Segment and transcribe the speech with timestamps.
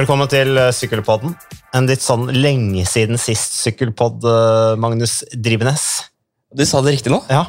[0.00, 1.34] Velkommen til eh, Sykkelpodden.
[1.76, 5.82] En litt sånn lenge siden sist sykkelpodd, eh, Magnus Drivenes.
[6.56, 7.18] Du sa det riktig nå?
[7.28, 7.42] Ja.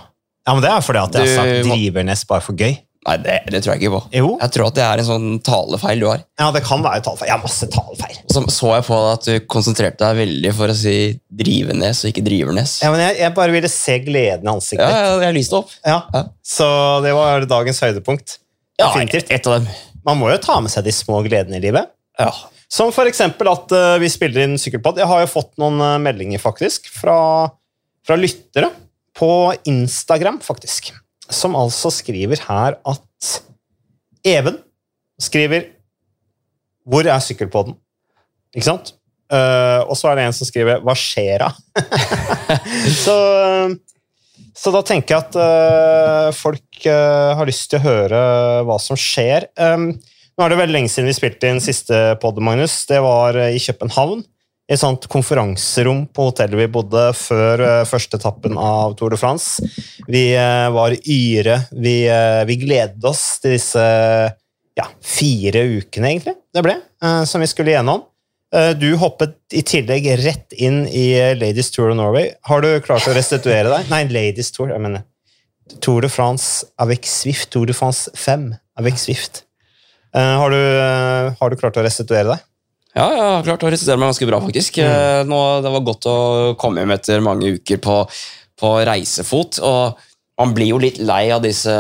[0.44, 2.74] ja, men det er fordi at jeg har sagt Drivernes bare for gøy.
[3.08, 4.02] Nei, det, det tror jeg ikke på.
[4.18, 4.34] Jo.
[4.42, 6.26] Jeg tror at det er en sånn talefeil du har.
[6.42, 7.30] Ja, det kan være talefeil.
[7.32, 8.20] Jeg har masse talefeil.
[8.36, 10.98] Så så jeg på at du konsentrerte deg veldig for å si
[11.32, 12.76] Drivenes og ikke Drivernes.
[12.84, 15.08] Ja, men jeg, jeg bare ville se gleden i ansiktet Ja, ditt.
[15.08, 15.72] ja, jeg lyste opp.
[15.88, 16.02] Ja.
[16.12, 16.26] Ja.
[16.44, 16.68] Så
[17.08, 18.38] det var dagens høydepunkt.
[18.76, 19.32] Ja, Definitivt.
[19.40, 19.72] et av dem.
[20.04, 21.88] Man må jo ta med seg de små gledene i livet.
[22.22, 22.52] Ja.
[22.72, 25.02] Som eksempel at uh, vi spiller inn sykkelpodd.
[25.02, 27.50] Jeg har jo fått noen uh, meldinger faktisk fra,
[28.08, 28.70] fra lyttere
[29.18, 30.94] på Instagram, faktisk.
[31.28, 33.32] Som altså skriver her at
[34.24, 34.60] Even
[35.22, 35.68] skriver
[36.86, 37.76] 'Hvor er sykkelpodden?'
[38.56, 38.94] Ikke sant?
[39.32, 41.52] Uh, og så er det en som skriver 'Hva skjer da?'
[43.04, 43.18] så,
[44.56, 48.24] så da tenker jeg at folk har lyst til å høre
[48.68, 49.50] hva som skjer.
[49.60, 49.92] Um,
[50.42, 52.80] nå er det veldig lenge siden vi spilte inn siste pod, Magnus.
[52.90, 54.24] Det var eh, i København.
[54.72, 59.20] I et sånt konferanserom på hotellet vi bodde før eh, første etappen av Tour de
[59.22, 59.62] France.
[60.10, 61.60] Vi eh, var yre.
[61.76, 61.94] Vi,
[62.50, 63.84] vi gledet oss til disse
[64.80, 66.78] ja, fire ukene, egentlig, det ble,
[67.28, 68.08] som vi skulle gjennom.
[68.80, 72.32] Du hoppet i tillegg rett inn i Ladies Tour of Norway.
[72.48, 73.92] Har du klart å restituere deg?
[73.92, 74.72] Nei, Ladies Tour.
[74.72, 75.06] jeg mener.
[75.84, 77.52] Tour de France avec Swift.
[77.52, 79.44] Tour de France 5 avec Swift.
[80.12, 82.48] Eh, har, du, eh, har du klart å restituere deg?
[82.92, 84.80] Ja, jeg har klart å restituere meg ganske bra, faktisk.
[84.82, 84.88] Mm.
[84.92, 86.16] Eh, Nå, det var godt å
[86.60, 88.02] komme hjem etter mange uker på,
[88.60, 89.62] på reisefot.
[89.64, 90.02] Og
[90.42, 91.72] man blir jo litt lei av disse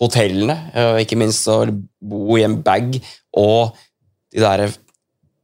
[0.00, 0.54] hotellene,
[1.02, 2.94] ikke minst å bo i en bag
[3.36, 3.74] og
[4.32, 4.70] de der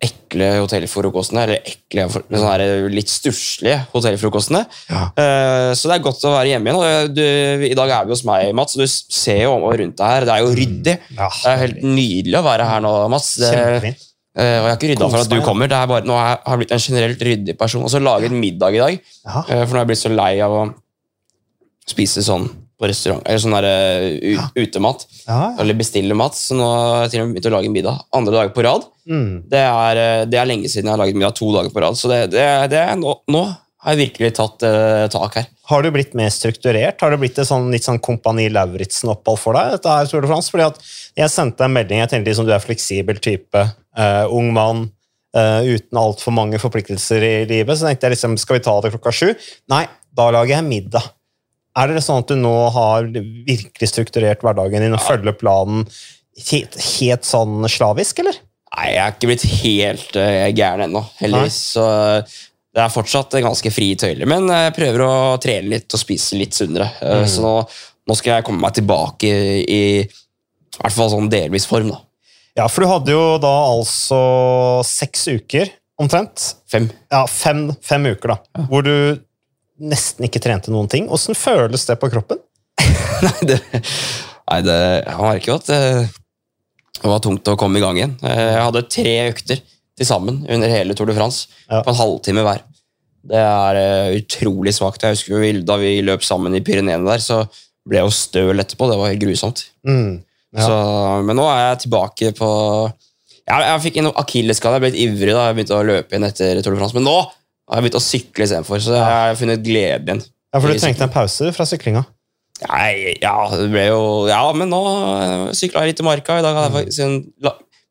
[0.02, 4.60] ekle hotellfrokostene, eller ekle, men sånne litt stusslige hotellfrokostene.
[4.90, 5.04] Ja.
[5.16, 7.14] Uh, Så det er godt å være hjemme igjen.
[7.16, 7.22] Du,
[7.70, 10.26] I dag er vi hos meg, Mats, og du ser jo rundt deg her.
[10.28, 10.96] Det er jo ryddig.
[11.16, 13.30] Ja, Det er helt nydelig å være her nå, Mats.
[13.40, 13.54] Det.
[14.36, 15.70] Eh, og jeg er ikke rydda for at du kommer.
[15.72, 17.86] Det er bare, nå har jeg har blitt en generelt ryddig person.
[17.86, 19.44] Og så laget middag i dag, Ja.
[19.48, 20.62] eh, for nå har jeg blitt så lei av å
[21.88, 23.66] spise sånn på restaurant, eller sånn der,
[24.36, 25.06] uh, utemat.
[25.24, 25.50] Ja, ja.
[25.62, 26.36] Eller bestille mat.
[26.36, 28.88] Så nå har jeg til og med begynt å lage middag andre dager på rad.
[29.08, 29.30] Mm.
[29.48, 31.96] Det er, eh, det er lenge siden jeg har laget middag to dager på rad,
[31.98, 35.46] så det, det, det nå, nå har jeg virkelig tatt uh, tak her.
[35.70, 37.00] Har du blitt mer strukturert?
[37.02, 39.76] Har det blitt et sånn, litt sånn Kompani Lauritzen-opphold for deg?
[39.76, 40.50] dette her, Tour de France?
[40.52, 40.80] Fordi at
[41.16, 42.02] Jeg sendte en melding.
[42.02, 43.66] Jeg tenkte liksom du er fleksibel type,
[43.96, 44.82] Uh, ung mann
[45.36, 47.76] Uh, uten altfor mange forpliktelser i livet.
[47.76, 49.26] Så tenkte jeg liksom, skal vi ta det klokka sju?
[49.68, 49.82] Nei,
[50.16, 51.10] da lager jeg middag.
[51.76, 55.84] Er det sånn at du nå har virkelig strukturert hverdagen din og følger planen
[56.50, 58.38] helt, helt sånn slavisk, eller?
[58.76, 61.58] Nei, jeg er ikke blitt helt uh, gæren ennå, heldigvis.
[61.76, 62.36] Så eh,
[62.76, 64.28] det er fortsatt ganske frie tøyler.
[64.28, 66.90] Men jeg prøver å trene litt og spise litt sunnere.
[67.00, 67.54] Eh, Så nå,
[68.08, 71.94] nå skal jeg komme meg tilbake i, i, hvert fall sånn delvis form.
[71.94, 72.02] da.
[72.60, 74.20] Ja, for du hadde jo da altså
[74.88, 76.50] seks uker, omtrent.
[76.68, 76.90] Fem.
[77.12, 78.66] Ja, fem, fem uker, da.
[78.68, 79.22] Hvor du
[79.80, 81.08] nesten ikke trente noen ting.
[81.12, 82.40] Åssen føles det på kroppen?
[83.26, 83.56] Nei, det,
[84.46, 85.80] nei, det jeg merker at det,
[87.06, 88.14] var tungt å komme i gang igjen.
[88.20, 89.62] Jeg hadde tre økter
[89.96, 91.80] til sammen under hele Tour de France, Ja.
[91.82, 92.60] på en halvtime hver.
[93.26, 95.02] Det er eh, utrolig svakt.
[95.02, 97.40] Jeg husker vi, Da vi løp sammen i Pyreneene der, så
[97.88, 98.90] ble jeg jo støl etterpå.
[98.90, 99.64] Det var helt grusomt.
[99.88, 100.20] Mm.
[100.56, 100.68] Ja.
[100.68, 100.76] Så,
[101.26, 102.50] men nå er jeg tilbake på
[103.46, 104.76] Jeg, jeg fikk en akillesskade.
[104.76, 106.96] Jeg ble litt ivrig da jeg begynte å løpe igjen etter Tour de France.
[106.96, 107.16] Men nå
[107.66, 110.22] har jeg begynt å sykle istedenfor, så jeg har funnet glede igjen.
[110.54, 112.04] Ja, for du trengte en pause fra syklinga.
[112.64, 114.00] Nei, ja, det ble jo
[114.30, 114.80] Ja, men nå
[115.56, 116.38] sykla jeg litt i marka.
[116.40, 117.18] I dag hadde jeg faktisk en,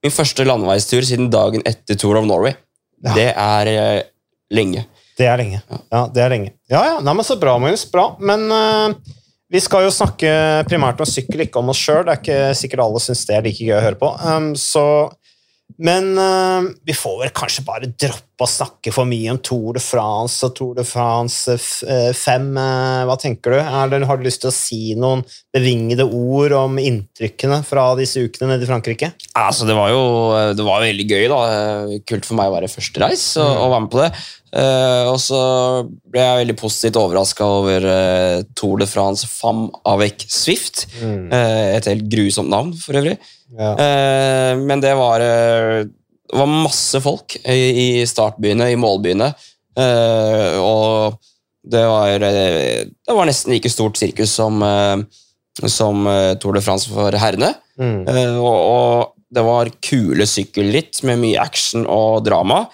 [0.06, 2.56] min første landeveistur siden dagen etter Tour of Norway.
[3.06, 3.14] Ja.
[3.14, 4.08] Det er eh,
[4.56, 4.86] lenge.
[5.16, 5.62] Det er lenge.
[5.70, 6.56] Ja, det er lenge.
[6.72, 7.86] Ja, ja, Nei, men Så bra, Magnus.
[7.92, 8.08] Bra.
[8.20, 8.96] Men uh,
[9.52, 10.32] vi skal jo snakke
[10.68, 12.02] primært om sykkel, ikke om oss sjøl.
[12.08, 14.10] Det er ikke sikkert alle syns det er like gøy å høre på.
[14.26, 14.86] Um, så
[15.82, 19.82] men uh, vi får vel kanskje bare droppe å snakke for mye om Tour de
[19.84, 22.48] France og Tour de France 5.
[23.10, 23.60] hva tenker du?
[23.60, 25.24] Er har du lyst til å si noen
[25.56, 29.12] bevingede ord om inntrykkene fra disse ukene nede i Frankrike?
[29.36, 30.04] Altså, det var jo
[30.56, 31.28] det var veldig gøy.
[31.32, 31.42] da.
[32.08, 34.12] Kult for meg å være første reis og, og være med på det.
[34.56, 35.40] Eh, og så
[35.84, 40.86] ble jeg veldig positivt overraska over uh, Tour de France Fam avec Swift.
[41.02, 43.18] Eh, et helt grusomt navn, for øvrig.
[43.56, 43.76] Ja.
[44.58, 47.60] Men det var, det var masse folk i,
[48.02, 49.30] i startbyene, i målbyene.
[50.60, 51.20] Og
[51.64, 54.60] det var, det var nesten like stort sirkus som,
[55.62, 56.10] som
[56.42, 57.54] Tour de France for herrene.
[57.80, 58.02] Mm.
[58.42, 62.66] Og, og det var kule sykkelritt med mye action og drama.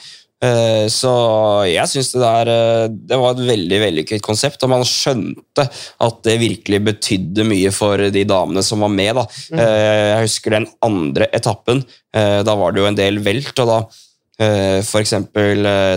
[0.42, 1.12] Eh, Så
[1.70, 5.68] jeg syns det der eh, Det var et veldig vellykket konsept, og man skjønte
[6.02, 9.16] at det virkelig betydde mye for de damene som var med.
[9.20, 9.26] da.
[9.54, 9.62] Mm.
[9.62, 11.84] Jeg husker den andre etappen.
[12.16, 13.80] eh, Da var det jo en del velt, og da
[14.82, 15.14] f.eks.
[15.14, 15.28] eh,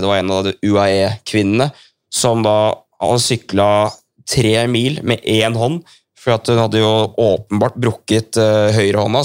[0.01, 1.71] Det var en av de UAE-kvinnene
[2.13, 2.75] som da
[3.21, 3.91] sykla
[4.29, 5.83] tre mil med én hånd,
[6.17, 8.37] for at hun hadde jo åpenbart brukket
[8.73, 9.21] høyrehånda,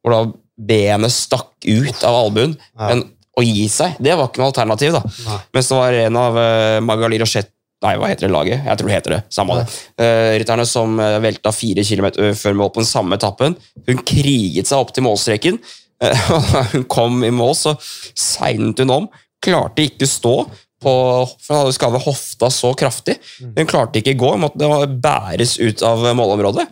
[0.00, 0.20] hvor da
[0.58, 2.54] benet stakk ut av albuen.
[2.78, 2.88] Ja.
[2.88, 3.02] Men
[3.38, 4.96] å gi seg, det var ikke noe alternativ.
[4.98, 5.02] da.
[5.28, 5.38] Nei.
[5.56, 8.64] Mens det var en av uh, Magali Rochette Nei, hva heter det laget?
[8.66, 9.18] Jeg tror det heter det.
[9.30, 9.66] Samme det.
[10.02, 13.54] Uh, rytterne som eh, velta fire kilometer før mål på den samme etappen.
[13.86, 15.60] Hun kriget seg opp til målstreken.
[15.98, 16.28] Uh,
[16.70, 17.72] hun kom i mål, så
[18.14, 19.06] segnet hun om.
[19.42, 20.34] Klarte ikke stå,
[20.78, 20.92] på,
[21.42, 23.16] for hun hadde skadet hofta så kraftig.
[23.42, 24.68] Hun klarte ikke gå, hun måtte
[25.02, 26.68] bæres ut av målområdet.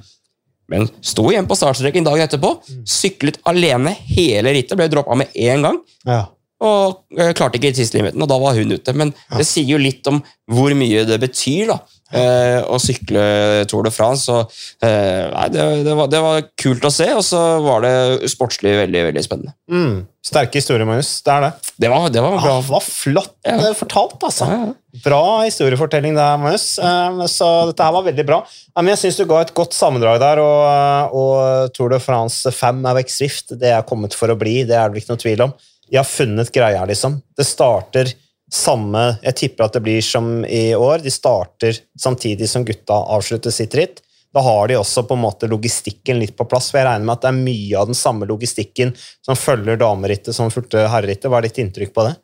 [0.70, 2.52] Men sto igjen på startstreken dagen etterpå,
[2.86, 6.22] syklet alene hele rittet, ble droppa med én gang Ja.
[6.64, 8.94] Og eh, klarte ikke tidslimiten, og da var hun ute.
[8.96, 11.76] Men det sier jo litt om hvor mye det betyr da,
[12.16, 14.30] eh, å sykle Tour de France.
[14.32, 18.30] Og, eh, nei, det, det, var, det var kult å se, og så var det
[18.32, 19.52] sportslig veldig veldig spennende.
[19.68, 20.06] Mm.
[20.26, 21.12] Sterke historier, Magnus.
[21.22, 21.52] Det er det.
[21.84, 22.40] Det var, det var bra.
[22.56, 23.58] Ah, det var flott Ja.
[23.60, 24.48] eh, fortalt, altså.
[24.50, 25.00] Ja, ja.
[25.04, 26.78] Bra historiefortelling der, Magnus.
[26.80, 28.40] Eh, Så dette her var veldig bra.
[28.80, 32.80] Men jeg syns du ga et godt sammendrag der, og, og Tour de France 5
[32.86, 33.14] er vekk
[33.60, 35.54] Det er kommet for å bli, det er det ikke noe tvil om.
[35.90, 37.20] De har funnet greia, liksom.
[37.36, 38.12] Det starter
[38.52, 41.00] samme Jeg tipper at det blir som i år.
[41.02, 44.02] De starter samtidig som gutta avslutter sitt ritt.
[44.34, 46.70] Da har de også på en måte logistikken litt på plass.
[46.70, 48.92] for Jeg regner med at det er mye av den samme logistikken
[49.24, 51.30] som følger damerittet som fulgte herrerittet.
[51.30, 52.14] Hva er ditt inntrykk på det?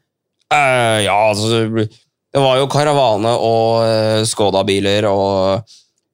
[0.52, 5.64] Uh, ja, altså Det var jo karavane og uh, Skoda-biler og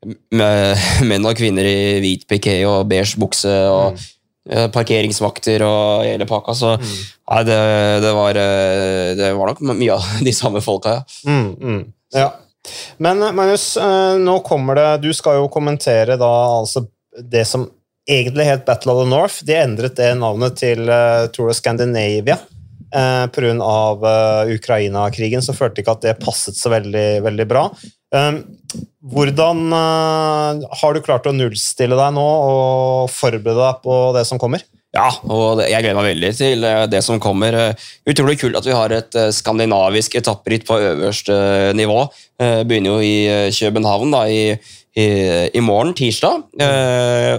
[0.06, 0.78] med,
[1.08, 4.06] menn og kvinner i hvit piké og beige bukse og eh,
[4.72, 6.54] parkeringsvakter og hele pakka.
[6.56, 7.58] Så nei, det,
[8.04, 11.06] det, var, eh, det var nok mye av de samme folka, ja.
[11.28, 11.80] Mm, mm.
[12.16, 12.28] Ja.
[12.96, 16.86] Men eh, Magnus, eh, nå kommer det Du skal jo kommentere da altså
[17.18, 17.66] det som
[18.08, 19.42] egentlig het Battle of the North.
[19.44, 22.38] De endret det navnet til uh, Tour of Scandinavia.
[22.94, 23.52] Uh, Pga.
[23.60, 27.66] Uh, Ukraina-krigen så følte de ikke at det passet så veldig, veldig bra.
[28.08, 28.40] Um,
[29.12, 34.40] hvordan eh, har du klart å nullstille deg nå og forberede deg på det som
[34.40, 34.64] kommer?
[34.96, 37.54] Ja, og jeg gleder meg veldig til eh, det som kommer.
[37.54, 41.36] Eh, Utrolig kult at vi har et skandinavisk etapperitt på øverste
[41.76, 42.06] nivå.
[42.38, 44.54] Begynner jo i København da, i,
[44.96, 45.06] i,
[45.58, 46.44] i morgen, tirsdag.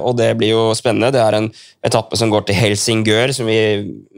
[0.03, 1.13] Og det blir jo spennende.
[1.15, 1.47] Det er en
[1.87, 3.59] etappe som går til Helsingør, som vi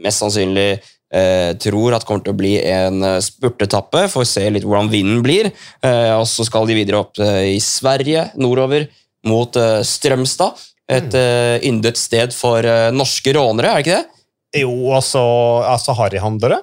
[0.02, 4.06] mest sannsynlig eh, tror at kommer til å bli en eh, spurtetappe.
[4.12, 5.50] Får se litt hvordan vinden blir.
[5.84, 8.88] Eh, Og så skal de videre opp eh, i Sverige, nordover,
[9.28, 9.54] mot
[9.86, 10.58] Strømstad.
[10.92, 14.24] Et uh, yndet sted for norske rånere, er det ikke det?
[14.64, 15.22] Jo, altså,
[15.64, 16.58] altså harryhandlere.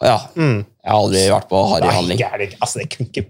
[0.00, 0.62] Ja, Mm.
[0.62, 2.54] jeg har aldri vært på Nei, harryhandling.
[2.62, 3.26] altså, det kunne ikke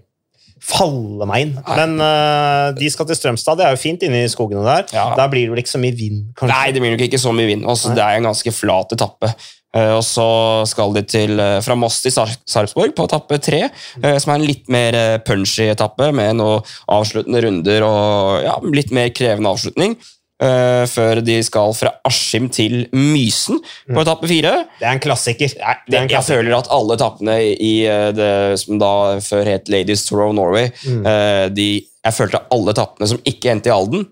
[0.65, 1.51] falle meg inn.
[1.67, 3.59] Men uh, de skal til Strømstad.
[3.59, 4.87] Det er jo fint inne i skogene der.
[4.95, 5.09] Ja.
[5.17, 6.53] Der blir det vel ikke så mye vind, kanskje?
[6.53, 7.67] Nei, det blir nok ikke så mye vind.
[7.69, 9.33] Også, det er en ganske flat etappe.
[9.75, 10.25] Eh, og så
[10.69, 13.63] skal de til, eh, fra Moss til Sarpsborg på etappe tre,
[14.01, 18.91] eh, som er en litt mer punchy etappe, med noen avsluttende runder og ja, litt
[18.95, 19.97] mer krevende avslutning.
[20.37, 24.65] før de skal fra Askim til Mysen på etappe fire.
[24.81, 25.53] Det er en klassiker.
[25.63, 27.83] Er Det, en jeg føler at alle etappene i
[28.13, 31.53] det som da før het Ladies Tour of Norway Mm.
[31.55, 34.05] de, Jeg følte alle etappene som ikke endte i Alden,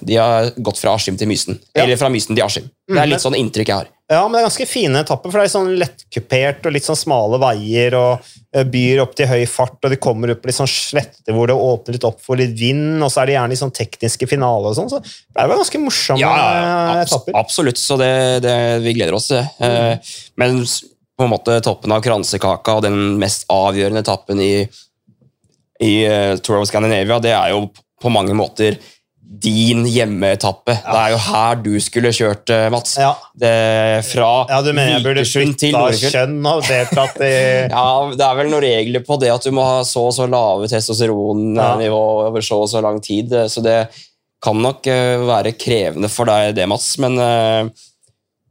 [0.00, 1.58] de har gått fra Askim til Mysen.
[1.74, 1.82] Ja.
[1.82, 2.70] Eller fra Mysen til Askim.
[2.88, 3.88] Det Mm, er litt sånn inntrykk jeg har.
[4.10, 6.98] Ja, men det er ganske fine etapper, for det er sånn lettkupert og litt sånn
[6.98, 10.58] smale veier og eh, byr opp til høy fart, og de kommer opp på litt
[10.58, 13.54] sånn slette hvor det åpner litt opp for litt vind, og så er det gjerne
[13.54, 16.98] litt sånn tekniske finaler og sånn, så det er jo ganske morsomme etapper.
[17.00, 17.38] abs etapper.
[17.40, 17.80] absolutt.
[17.80, 18.10] Så det,
[18.44, 19.70] det, vi gleder oss til det.
[19.70, 20.60] Eh, Men
[21.16, 24.52] på en måte toppen av kransekaka og den mest avgjørende etappen i,
[25.80, 27.70] i eh, Tour of Scandinavia, det er jo
[28.04, 28.76] på mange måter
[29.24, 30.74] din hjemmeetappe.
[30.84, 32.96] Det er jo her du skulle kjørt, eh, Mats.
[33.00, 33.12] Ja.
[33.34, 33.52] Det,
[34.08, 37.32] fra Ja, du mener jeg burde til kjønn og deltatt i
[37.72, 40.28] Ja, Det er vel noen regler på det at du må ha så og så
[40.30, 43.32] lave testosteronnivå over så og så lang tid.
[43.50, 43.88] Så det
[44.44, 46.94] kan nok eh, være krevende for deg, det, Mats.
[47.02, 47.72] Men eh,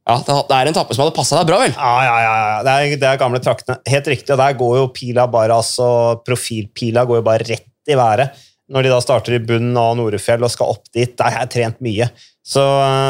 [0.03, 1.75] ja, det er en etappe som hadde passa deg bra, vel?
[1.77, 2.33] Ja, ja, ja.
[2.41, 2.57] ja.
[2.65, 3.77] Det er, det er gamle traktene.
[3.87, 4.33] Helt riktig.
[4.35, 8.49] Og der går jo pila bare, altså Profilpila går jo bare rett i været.
[8.71, 11.11] Når de da starter i bunnen av Norefjell og skal opp dit.
[11.19, 12.07] Der har jeg trent mye.
[12.43, 12.63] Så,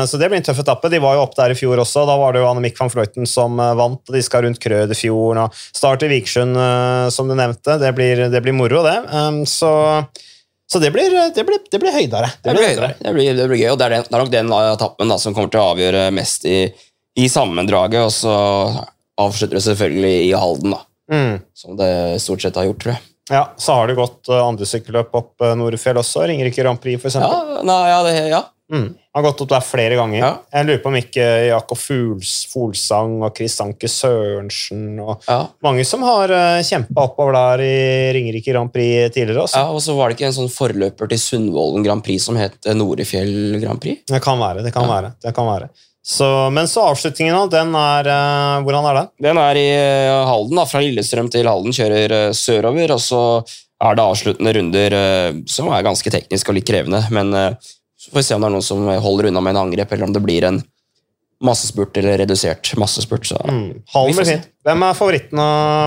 [0.09, 0.89] så det blir en tøff etappe.
[0.93, 2.03] De var jo opp der i fjor også.
[2.09, 4.01] Da var det jo Annemik van Fløyten som eh, vant.
[4.01, 7.79] og De skal rundt Krødefjorden og start i Vikersund, eh, som du nevnte.
[7.81, 8.99] Det blir, det blir moro, det.
[9.09, 9.71] Um, Så,
[10.69, 12.29] så det, blir, det, blir, det blir høydere.
[12.41, 12.93] Det blir, høydere.
[12.99, 15.37] det blir, det blir gøy, og det er, den, er nok den etappen da, som
[15.37, 16.59] kommer til å avgjøre mest i,
[17.19, 18.05] i sammendraget.
[18.05, 18.35] Og så
[19.21, 20.85] avslutter det selvfølgelig i Halden, da.
[21.13, 21.41] Mm.
[21.53, 21.91] som det
[22.23, 23.03] stort sett har gjort, tror jeg.
[23.31, 26.25] Ja, Så har det gått uh, andre sykkelløp opp uh, Norefjell også.
[26.27, 27.15] Ringerike Grand Prix, f.eks.
[27.21, 28.41] Ja, nei, ja, det, ja.
[28.73, 28.89] Mm.
[29.13, 30.17] Har gått opp der flere ganger.
[30.17, 30.29] Ja.
[30.55, 35.43] Jeg lurer på om ikke Jakob Fuls, Folsang og Chris Anke Sørensen og ja.
[35.63, 37.77] mange som har uh, kjempa oppover der i
[38.17, 39.45] Ringerike Grand Prix tidligere.
[39.45, 39.61] Også.
[39.61, 42.57] Ja, og så var det ikke en sånn forløper til Sundvolden Grand Prix som het
[42.65, 44.03] eh, Norefjell Grand Prix?
[44.09, 44.65] Det kan være.
[44.65, 44.93] det kan Ja.
[44.97, 45.69] være, det kan være.
[46.03, 49.11] Så, men så avslutningen, den er uh, Hvordan er den?
[49.23, 53.21] Den er i eh, Halden, da, fra Lillestrøm til Halden, kjører eh, sørover, og så
[53.83, 57.55] er det avsluttende runder eh, som er ganske teknisk og litt krevende, men eh,
[57.95, 60.09] så får vi se om det er noen som holder unna med en angrep, eller
[60.09, 60.59] om det blir en
[61.43, 63.25] massespurt eller redusert massespurt.
[63.27, 63.39] Så.
[63.47, 63.69] Mm.
[63.93, 64.49] Halden blir fint.
[64.67, 65.39] Hvem er favoritten,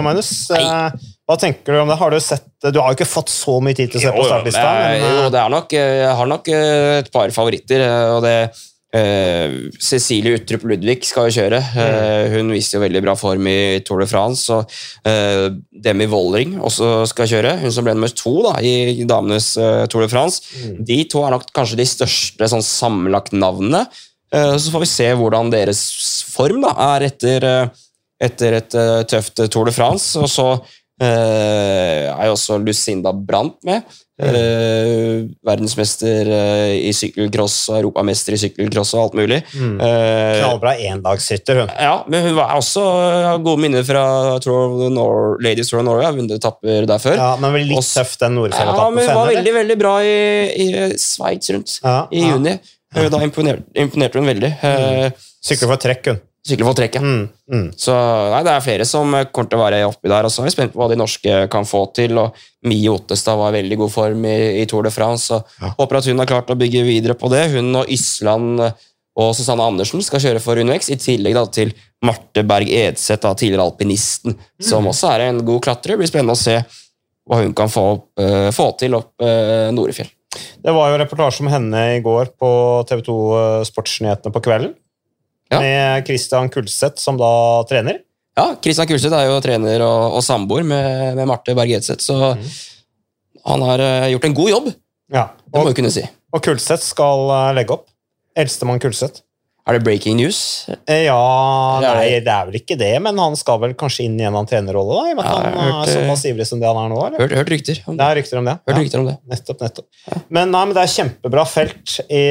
[0.04, 0.30] Magnus?
[0.52, 0.62] Nei.
[0.64, 1.96] Eh, Hva tenker du om det?
[2.00, 4.20] Har Du sett, du har jo ikke fått så mye tid til å se på
[4.20, 4.64] Jo, jo, startlista.
[4.64, 7.84] er- men, jo, eh, det er nok, eh, jeg har nok eh, et par favoritter,
[7.84, 8.34] eh, og det
[8.96, 11.60] eh, Cecilie Uttrup Ludvig skal jo kjøre.
[11.76, 14.48] Uh, hun viste jo veldig bra form i Tour de France.
[14.52, 14.64] Og
[15.06, 15.52] uh,
[15.84, 17.56] Demi Wollring også skal kjøre.
[17.62, 20.42] Hun som ble nummer to da, i damenes eh, Tour de France.
[20.56, 20.82] Mm.
[20.88, 23.84] De to er nok kanskje de største sånn, sammenlagt navnene.
[24.34, 25.82] Eh, så får vi se hvordan deres
[26.32, 27.84] form da, er etter, eh,
[28.28, 30.16] etter et eh, tøft Tour de France.
[30.20, 30.48] Og så
[31.02, 33.82] eh, er jo også Lucinda Brandt med.
[34.16, 39.42] Eh, verdensmester eh, i sykkelcross og europamester i sykkelcross og alt mulig.
[39.52, 39.74] mm.
[39.76, 41.74] Uh, Knallbra endagsrytter, hun.
[41.76, 42.84] ja, men hun var også
[43.26, 44.06] har gode minner fra
[44.40, 46.06] Tour Nor Ladies Tour of Norway.
[46.08, 47.20] Har vunnet etapper der før.
[47.20, 50.16] Ja, men litt Også- tøff, den Ja, men hun var veldig veldig bra i,
[50.64, 52.56] i Sveits rundt Ja, i juni.
[52.96, 53.10] Ja.
[53.12, 54.54] Da imponerte, imponerte hun veldig.
[54.62, 55.12] Mm.
[55.44, 56.20] Sykler for trekk, hun.
[56.46, 57.02] Sykler for trekket.
[57.02, 57.24] Mm.
[57.50, 57.68] Mm.
[57.74, 57.94] Så
[58.30, 60.28] nei, det er flere som eh, kommer til å være oppi der.
[60.28, 62.14] Og så er vi spent på hva de norske kan få til.
[62.22, 62.36] og
[62.70, 65.34] Mie Ottestad var i veldig god form i, i Tour de France.
[65.34, 65.72] og Ja.
[65.80, 67.48] Håper at hun har klart å bygge videre på det.
[67.56, 68.72] Hun og Ysland eh,
[69.16, 71.70] og Susanne Andersen skal kjøre for UnoX, i tillegg da, til
[72.04, 74.90] Marte Berg Edseth, da, tidligere alpinisten, som Mm.
[74.92, 75.94] også er en god klatrer.
[75.96, 76.58] Det blir spennende å se
[77.26, 80.10] hva hun kan få, opp, uh, få til opp uh, Norefjell.
[80.62, 82.50] Det var jo reportasje om henne i går på
[82.86, 83.16] TV 2
[83.70, 84.74] Sportsnyhetene på kvelden.
[85.52, 85.60] Ja.
[85.62, 87.28] Med Christian Kulseth som da
[87.70, 88.00] trener.
[88.36, 92.34] Ja, Kristian Kulseth er jo trener og, og samboer med, med Marte Berg Edseth, så
[92.36, 92.42] mm.
[93.48, 94.66] han har eh, gjort en god jobb,
[95.14, 95.28] Ja.
[95.46, 96.02] det må Og, vi kunne si.
[96.34, 97.86] og Kulseth skal eh, legge opp.
[98.36, 99.22] Eldstemann Kulseth.
[99.66, 100.68] Er det breaking news?
[100.86, 104.22] Eh, Ja, nei, det- er vel ikke det, men han skal vel kanskje inn i
[104.22, 105.08] en annen trenerrolle, da?
[105.08, 107.00] I og med at Ja, han hørt, er såpass ivrig som det han er nå?
[107.06, 107.18] eller?
[107.18, 108.06] Hørt, hørt rykter om Det det.
[108.06, 108.54] er rykter om det.
[108.68, 108.82] Hørt Ja.
[108.82, 109.16] rykter om det.
[109.28, 109.86] Nettopp, nettopp.
[110.30, 112.22] Men, nei, men det er kjempebra felt i,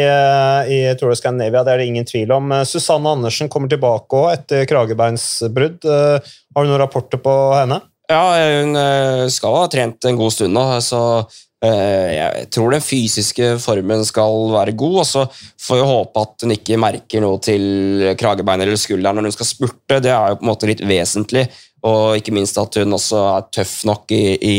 [0.72, 2.50] i Tour de Scandinavia, det er det ingen tvil om.
[2.64, 5.84] Susanne Andersen kommer tilbake òg etter kragebeinsbrudd.
[5.84, 6.20] Eh,
[6.56, 7.82] Har du noen rapporter på henne?
[8.10, 11.26] Ja, hun eh, skal ha trent en god stund nå, så eh,
[11.66, 14.98] jeg tror den fysiske formen skal være god.
[15.02, 15.24] Og så
[15.62, 19.50] får vi håpe at hun ikke merker noe til kragebein eller skulderen når hun skal
[19.50, 20.02] spurte.
[20.04, 21.46] Det er jo på en måte litt vesentlig.
[21.86, 24.58] Og ikke minst at hun også er tøff nok i, i,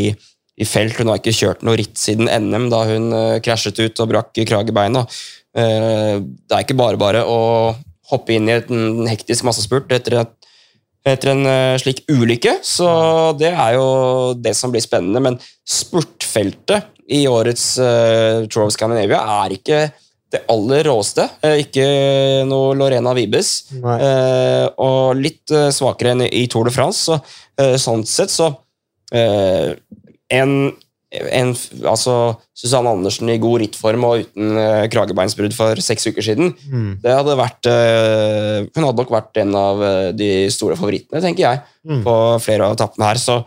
[0.56, 0.98] i felt.
[1.00, 4.44] Hun har ikke kjørt noe ritt siden NM, da hun eh, krasjet ut og brakk
[4.46, 5.18] kragebeinet.
[5.56, 7.40] Eh, det er ikke bare bare å
[8.12, 10.36] hoppe inn i en hektisk massespurt etter et
[11.06, 12.58] etter en eh, slik ulykke.
[12.66, 12.86] Så
[13.38, 13.86] det er jo
[14.38, 15.22] det som blir spennende.
[15.22, 19.80] Men spurtfeltet i årets uh, Tour of Scandinavia er ikke
[20.34, 21.22] det aller råeste.
[21.46, 21.84] Eh, ikke
[22.50, 23.52] noe Lorena Vibes.
[23.78, 27.04] Eh, og litt eh, svakere enn i Tour de France.
[27.06, 27.20] Så,
[27.62, 28.48] eh, sånn sett så
[29.14, 29.76] eh,
[30.34, 30.56] en,
[31.30, 31.52] en
[31.86, 32.16] altså
[32.58, 34.58] Susanne Andersen i god rittform og uten
[34.90, 36.96] kragebeinsbrudd for seks uker siden Mm.
[37.04, 37.68] det hadde vært
[38.74, 39.84] Hun hadde nok vært en av
[40.18, 42.02] de store favorittene, tenker jeg, Mm.
[42.02, 43.14] på flere av etappene her.
[43.22, 43.44] Så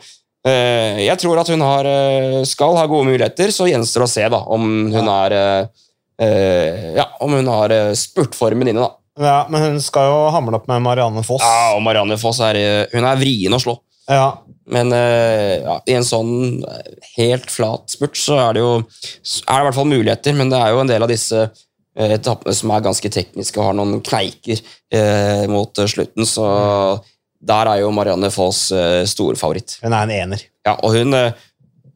[1.06, 3.52] jeg tror at hun har, eh, skal ha gode muligheter.
[3.56, 5.86] Så gjenstår det å se da, om hun er eh,
[6.26, 8.96] eh, Ja, om hun har eh, spurtformen inne, da.
[9.20, 11.44] Ja, men hun skal jo hamle opp med Marianne Foss.
[11.44, 13.80] Ja, og Marianne Foss er, eh, hun er vrien å slå.
[14.10, 14.30] Ja,
[14.70, 18.84] Men eh, ja, i en sånn eh, helt flat spurt så er det jo er
[18.86, 22.54] det i hvert fall muligheter, men det er jo en del av disse eh, etappene
[22.54, 24.62] som er ganske tekniske og har noen kneiker
[24.94, 26.46] eh, mot eh, slutten, så
[27.42, 29.78] der er jo Marianne Foss eh, storfavoritt.
[29.84, 30.42] hun er en ener.
[30.68, 31.32] Ja, og hun eh,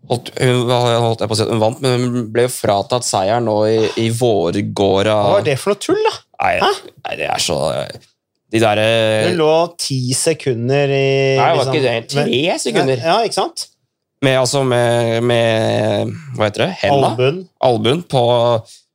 [0.09, 4.09] holdt, hun, holdt si hun vant, men hun ble jo fratatt seieren nå i, i
[4.15, 5.17] vårgårda.
[5.19, 6.15] Hva var det for noe tull, da?
[6.43, 6.55] Nei,
[7.07, 7.57] nei, det er så
[8.53, 8.87] De derre
[9.29, 11.05] Hun lå ti sekunder i
[11.39, 12.09] Nei, det var liksom- ikke det.
[12.11, 13.03] Tre sekunder.
[13.05, 13.67] Ja, ikke sant?
[14.23, 16.71] Med, altså med, med Hva heter det?
[16.83, 17.09] Henda.
[17.13, 17.39] Albuen.
[17.59, 18.21] Albuen på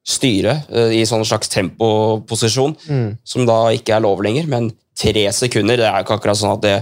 [0.08, 3.08] styret eh, i sånn slags tempoposisjon, Mm.
[3.28, 4.46] som da ikke er lov lenger.
[4.48, 6.76] Men tre sekunder, det er jo ikke akkurat sånn at det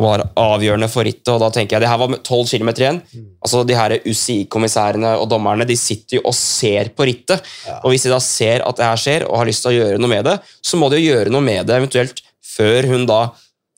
[0.00, 1.28] var avgjørende for rittet.
[1.28, 3.00] og da tenker jeg, Det her var 12 km igjen.
[3.44, 7.42] altså De her UCI-kommissærene og dommerne de sitter jo og ser på rittet.
[7.66, 7.80] Ja.
[7.84, 10.00] og Hvis de da ser at det her skjer og har lyst til å gjøre
[10.00, 12.22] noe med det, så må de jo gjøre noe med det eventuelt
[12.56, 13.20] før hun da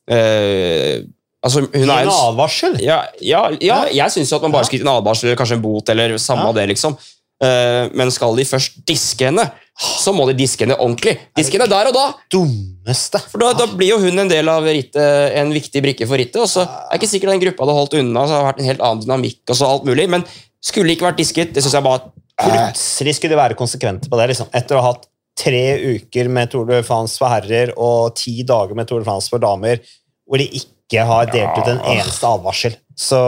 [0.08, 1.02] eh,
[1.42, 2.76] Altså, hun er en advarsel.
[2.78, 5.64] ja, ja, ja, jeg syns at man bare skal gi en advarsel eller kanskje en
[5.64, 5.88] bot.
[5.90, 6.94] eller samme av det, liksom.
[7.42, 9.48] Eh, men skal de først diske henne,
[9.82, 11.16] så må de diske henne ordentlig.
[11.34, 12.04] Diske henne der og da!
[12.30, 13.18] Dummeste.
[13.32, 16.38] For da, da blir jo hun en del av rittet, en viktig brikke for rittet.
[16.44, 18.62] og så er det ikke sikkert den gruppa hadde holdt unna, så det hadde vært
[18.62, 19.40] en helt annen dynamikk.
[19.48, 20.26] og så alt mulig, Men
[20.62, 21.54] skulle ikke vært disket.
[21.54, 24.30] Det synes jeg bare Plutselig skulle de være konsekvente på det.
[24.32, 24.48] liksom.
[24.56, 25.04] Etter å ha hatt
[25.38, 25.64] tre
[25.96, 29.42] uker med Tour de France for herrer og ti dager med Tour de France for
[29.42, 29.82] damer,
[30.26, 32.76] hvor de ikke har delt ut en eneste advarsel.
[32.98, 33.18] Så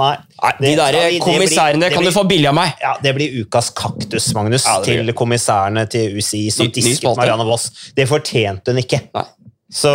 [0.00, 0.16] nei.
[0.42, 2.72] Nei, De der det blir- kommissærene det kan du få billig av meg.
[2.80, 7.16] Ja, Det blir ukas kaktus, Magnus, Ja, til kommissærene til UCI som Ny- disket.
[7.16, 7.70] Marianne Voss.
[7.94, 9.00] Det fortjente hun ikke.
[9.14, 9.24] Nei.
[9.72, 9.88] Så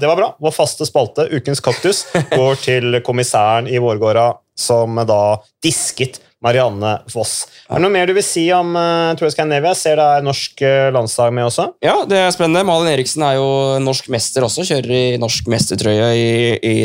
[0.00, 0.34] det var bra.
[0.40, 2.04] Vår faste spalte, Ukens kaktus,
[2.34, 7.46] går til kommissæren i Vårgårda, som da disket Marianne Voss.
[7.70, 9.70] Er det noe mer du vil si om uh, Tour Scandinavia?
[9.72, 11.70] Jeg ser det er norsk uh, landslag med også.
[11.80, 12.66] Ja, det er spennende.
[12.68, 14.60] Malin Eriksen er jo norsk mester også.
[14.68, 16.28] Kjører i norsk mestertrøye i,
[16.60, 16.76] i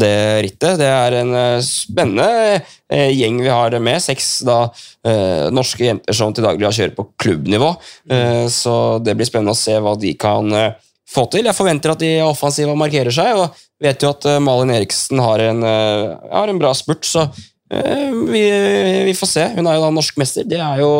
[0.00, 0.78] det rittet.
[0.80, 4.02] Det er en eh, spennende eh, gjeng vi har med.
[4.02, 4.58] Seks da,
[5.06, 7.74] eh, norske jenter som til daglig kjører på klubbnivå.
[8.52, 8.74] Så
[9.04, 10.50] det blir spennende å se hva de kan
[11.06, 11.46] få til.
[11.46, 15.22] Jeg forventer at de er offensive og markerer seg, og vet jo at Malin Eriksen
[15.22, 17.28] har en, har en bra spurt, så
[17.66, 18.42] vi,
[19.06, 19.46] vi får se.
[19.56, 20.46] Hun er jo da norsk mester.
[20.48, 20.92] Det er jo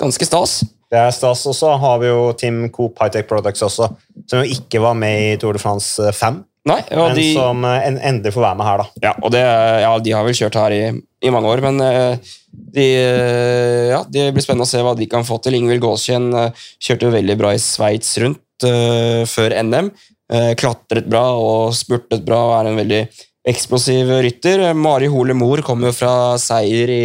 [0.00, 0.62] ganske stas.
[0.92, 1.44] Det er stas.
[1.48, 3.88] Og så har vi jo Team Coop Hightech Products også,
[4.28, 7.88] som jo ikke var med i Tour de France 5, Nei, men de, som eh,
[7.90, 9.02] endelig får være med her, da.
[9.02, 9.42] Ja, og det,
[9.82, 14.02] ja, de har vel kjørt her i, i mange år, men eh, de, eh, ja,
[14.06, 15.58] det blir spennende å se hva de kan få til.
[15.58, 16.30] Ingvild Gåskjen
[16.78, 19.90] kjørte jo veldig bra i Sveits rundt uh, før NM.
[20.32, 23.02] Uh, klatret bra og spurtet bra og er en veldig
[23.50, 24.68] eksplosiv rytter.
[24.78, 27.02] Mari Hole Mor kommer jo fra seier i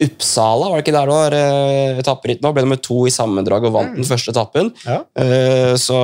[0.00, 2.52] Uppsala, var det ikke der det var eh, etapperitt nå?
[2.56, 4.70] Ble nummer to i sammendrag og vant den første etappen.
[4.86, 5.02] Ja.
[5.20, 5.96] Eh, Så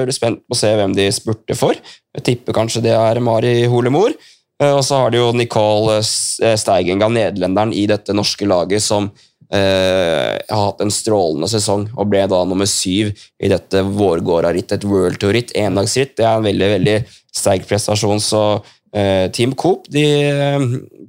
[0.00, 1.78] jeg du spent på å se hvem de spurter for.
[2.16, 4.16] Jeg tipper kanskje det er Mari Holemor.
[4.58, 9.12] Eh, Og så har de jo Nicole Steigenga, nederlenderen, i dette norske laget som
[9.46, 15.20] har hatt en strålende sesong og ble da nummer syv i dette Vårgårda-rittet, et World
[15.22, 16.16] Tour-ritt, endagsritt.
[16.18, 16.96] Det er en veldig veldig
[17.30, 18.18] sterk prestasjon.
[18.18, 18.40] så
[19.36, 20.04] Team Coop de,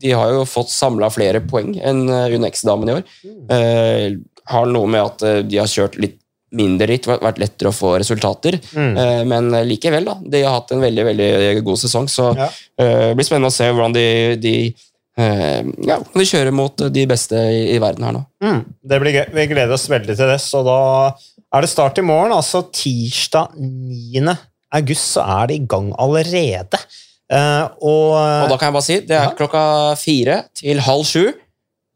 [0.01, 3.03] de har jo fått samla flere poeng enn eh, Unex-damene i år.
[3.27, 4.23] Mm.
[4.51, 6.17] har noe med at eh, de har kjørt litt
[6.57, 8.55] mindre ritt, vært lettere å få resultater.
[8.71, 8.93] Mm.
[8.97, 10.13] Eh, Men likevel, da.
[10.23, 12.47] De har hatt en veldig veldig god sesong, så Ja.
[12.79, 14.05] eh, det blir spennende å se hvordan de,
[14.39, 14.53] de,
[15.19, 18.23] eh, ja, de kjører mot de beste i, i verden her nå.
[18.43, 19.25] Mm, det blir gøy.
[19.35, 20.39] Vi gleder oss veldig til det.
[20.39, 20.77] Så da
[21.51, 24.37] er det start i morgen, altså tirsdag 9.
[24.79, 26.79] august, så er det i gang allerede.
[27.27, 29.33] Eh, og, Og da kan jeg bare si, det er Ja.
[29.35, 29.61] klokka
[29.99, 31.25] fire til halv sju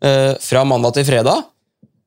[0.04, 1.46] eh, fra mandag til fredag,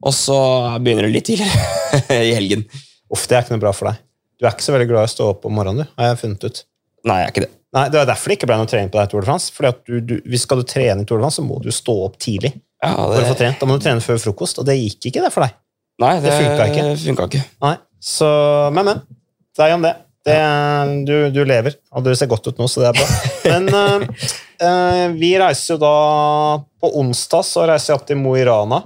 [0.04, 0.36] og så
[0.84, 2.66] begynner det litt tidligere i helgen.
[3.14, 4.00] Uff, det er ikke noe bra for deg.
[4.40, 6.20] Du er ikke så veldig glad i å stå opp om morgenen, du, har jeg
[6.24, 6.64] funnet ut.
[7.08, 7.50] Nei, jeg er ikke det.
[7.74, 9.50] Nei, Det er derfor det ikke ble noe trening på deg i Tour de France.
[9.54, 11.70] Fordi at du, du, hvis skal du trene i Tour de France, så må du
[11.74, 12.52] stå opp tidlig.
[12.84, 13.58] Ja, for å få trent.
[13.60, 15.56] Da må du trene før frokost, og det gikk ikke det for deg.
[16.04, 16.84] Nei, det, det funka ikke.
[17.02, 17.42] funka ikke.
[17.66, 17.72] Nei,
[18.04, 18.28] så,
[18.76, 19.02] Men, men.
[19.54, 19.92] Det er jo om det.
[20.24, 20.40] Det
[21.04, 23.08] du, du lever, og du ser godt ut nå, så det er bra.
[23.52, 25.96] Men uh, vi reiser jo da
[26.80, 28.82] På onsdag så reiser jeg opp til Mo i Rana.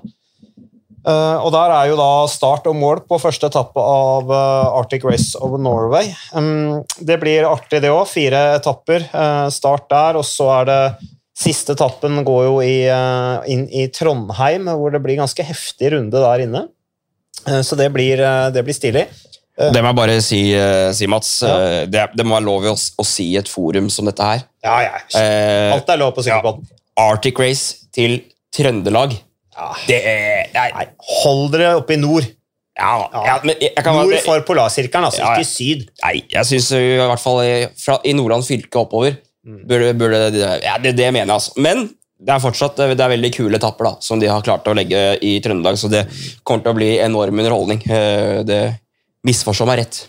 [1.09, 5.07] Uh, og der er jo da start og mål på første etappe av uh, Arctic
[5.07, 6.11] Race of Norway.
[6.35, 8.09] Um, det blir artig, det òg.
[8.11, 9.07] Fire etapper.
[9.55, 10.83] start der, og så er det
[11.39, 12.89] Siste etappen går jo i,
[13.47, 16.65] inn i Trondheim, hvor det blir ganske heftig runde der inne.
[17.63, 18.19] Så det blir,
[18.51, 19.05] det blir stilig.
[19.59, 21.43] Det må jeg bare si, eh, si Mats.
[21.43, 21.55] Ja.
[21.59, 24.45] Eh, Det, det må være lov å, å si i et forum som dette her.
[24.65, 24.99] Ja, ja.
[25.19, 26.69] Eh, Alt er lov på sykkelbåten.
[26.99, 28.21] Arctic Race til
[28.55, 29.17] Trøndelag.
[29.59, 29.73] Ja.
[29.89, 30.87] Det er nei, Nei,
[31.25, 32.27] hold dere oppe i nord.
[32.79, 33.25] ja, Ja.
[33.27, 35.39] ja, men jeg, jeg kan Nord være- for polarsirkelen, altså, Ja, ja.
[35.43, 35.89] ikke syd.
[36.05, 39.17] Nei, jeg syns i hvert fall i, fra, i Nordland fylke oppover
[39.47, 39.63] Mm.
[39.67, 40.19] burde, burde
[40.63, 41.53] Ja, det, det mener jeg, altså.
[41.57, 41.89] Men
[42.21, 45.19] det er fortsatt det er veldig kule etapper da, som de har klart å legge
[45.23, 46.07] i Trøndelag, så det
[46.45, 47.81] kommer til å bli enorm underholdning.
[48.45, 48.79] Det
[49.27, 50.05] Misforstå meg rett.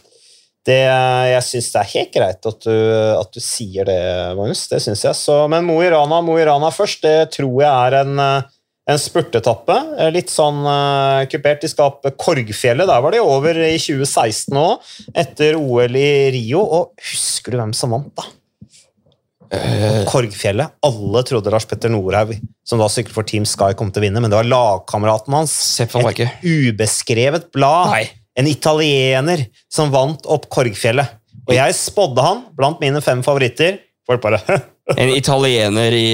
[0.67, 2.78] Det, jeg syns det er helt greit at du,
[3.15, 4.00] at du sier det,
[4.38, 4.67] Magnus.
[4.69, 5.17] Det syns jeg.
[5.17, 8.24] Så, men Mo i Rana, Mo i Rana først, det tror jeg er en,
[8.91, 9.78] en spurtetappe.
[10.13, 11.65] Litt sånn uh, kupert.
[11.65, 12.17] i skapet.
[12.19, 12.89] Korgfjellet.
[12.91, 14.91] Der var de over i 2016 òg,
[15.24, 16.62] etter OL i Rio.
[16.62, 18.28] Og husker du hvem som vant, da?
[19.50, 20.78] Eh, Korgfjellet.
[20.86, 22.36] Alle trodde Lars Petter Norhaug,
[22.67, 25.56] som da syklet for Team Sky, kom til å vinne, men det var lagkameraten hans.
[25.82, 25.98] Et
[26.45, 27.95] ubeskrevet blad.
[27.95, 28.08] Nei.
[28.39, 31.17] En italiener som vant opp Korgfjellet.
[31.49, 33.80] Og jeg spådde han blant mine fem favoritter.
[34.08, 34.39] Folk bare
[35.02, 36.06] En italiener i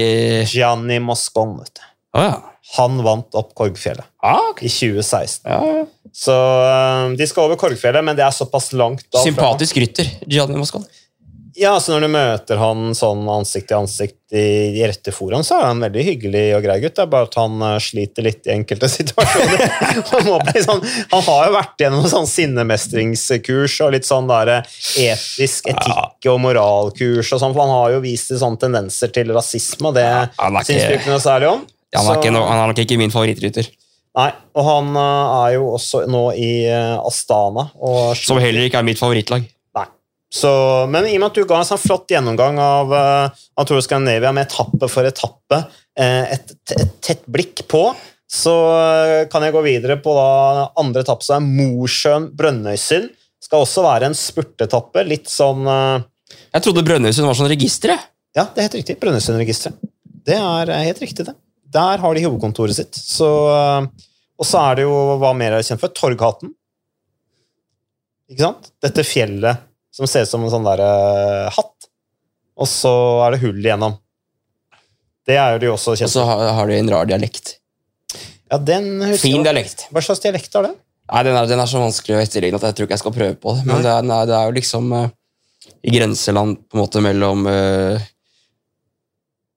[0.50, 1.54] Gianni Moscon.
[1.62, 1.84] vet du.
[2.18, 2.36] Å ja.
[2.76, 4.66] Han vant opp Korgfjellet Ah, okay.
[4.66, 5.46] i 2016.
[5.46, 5.84] ja.
[6.16, 10.56] Så øh, de skal over Korgfjellet, men det er såpass langt da Sympatisk rytter, Gianni
[10.56, 10.82] Moscon.
[11.58, 15.56] Ja, så Når du møter han sånn ansikt til ansikt i, i rette foran, så
[15.56, 16.96] er han veldig hyggelig og grei gutt.
[16.98, 19.64] Det er bare at han eh, sliter litt i enkelte situasjoner.
[20.10, 25.72] han, sånn, han har jo vært gjennom sånn sinnemestringskurs og litt sånn der eh, etisk
[25.72, 29.96] etikk- og moralkurs, og sånn, for han har jo vist sånne tendenser til rasisme, og
[29.96, 31.64] det syns vi ikke noe særlig om.
[31.94, 33.72] Ja, han, er no, nok ikke min favorittrytter.
[34.16, 36.54] Nei, og han eh, er jo også nå i
[37.00, 37.70] Astana.
[38.20, 39.48] Som heller ikke er mitt favorittlag.
[40.36, 40.50] Så,
[40.92, 43.80] men i og med at du ga en sånn flott gjennomgang av, uh, av Tour
[43.84, 45.62] Scandinavia med etappe for etappe,
[45.96, 47.86] eh, et, et tett blikk på,
[48.26, 53.12] så eh, kan jeg gå videre på da andre etappe, som er Mosjøen-Brønnøysund.
[53.46, 55.04] Skal også være en spurtetappe.
[55.06, 56.02] Litt sånn eh,
[56.56, 57.94] Jeg trodde Brønnøysund var sånn register.
[57.94, 58.02] jeg.
[58.36, 58.98] Ja, det er helt riktig.
[59.02, 59.92] Brønnøysundregisteret.
[60.26, 61.36] Det er eh, helt riktig, det.
[61.76, 62.98] Der har de hovedkontoret sitt.
[62.98, 65.94] Så, eh, og så er det jo hva mer er kjent for?
[65.94, 66.50] Torghatten.
[68.32, 68.72] Ikke sant?
[68.82, 69.62] Dette fjellet
[69.96, 71.88] som ser ut som en sånn der uh, hatt.
[72.56, 72.92] Og så
[73.26, 73.96] er det hull igjennom.
[75.26, 76.30] Det er jo de også Og kjent så for.
[76.30, 77.56] har, har de en rar dialekt.
[78.52, 79.46] Ja, den husker Fin jeg.
[79.48, 79.86] dialekt.
[79.90, 80.76] Hva slags dialekt har den?
[81.06, 83.14] Nei, den er, den er så vanskelig å etterligne at jeg tror ikke jeg skal
[83.14, 83.64] prøve på det.
[83.66, 85.08] Men det er, nei, det er jo liksom uh,
[85.86, 88.06] i grenseland på en måte mellom uh,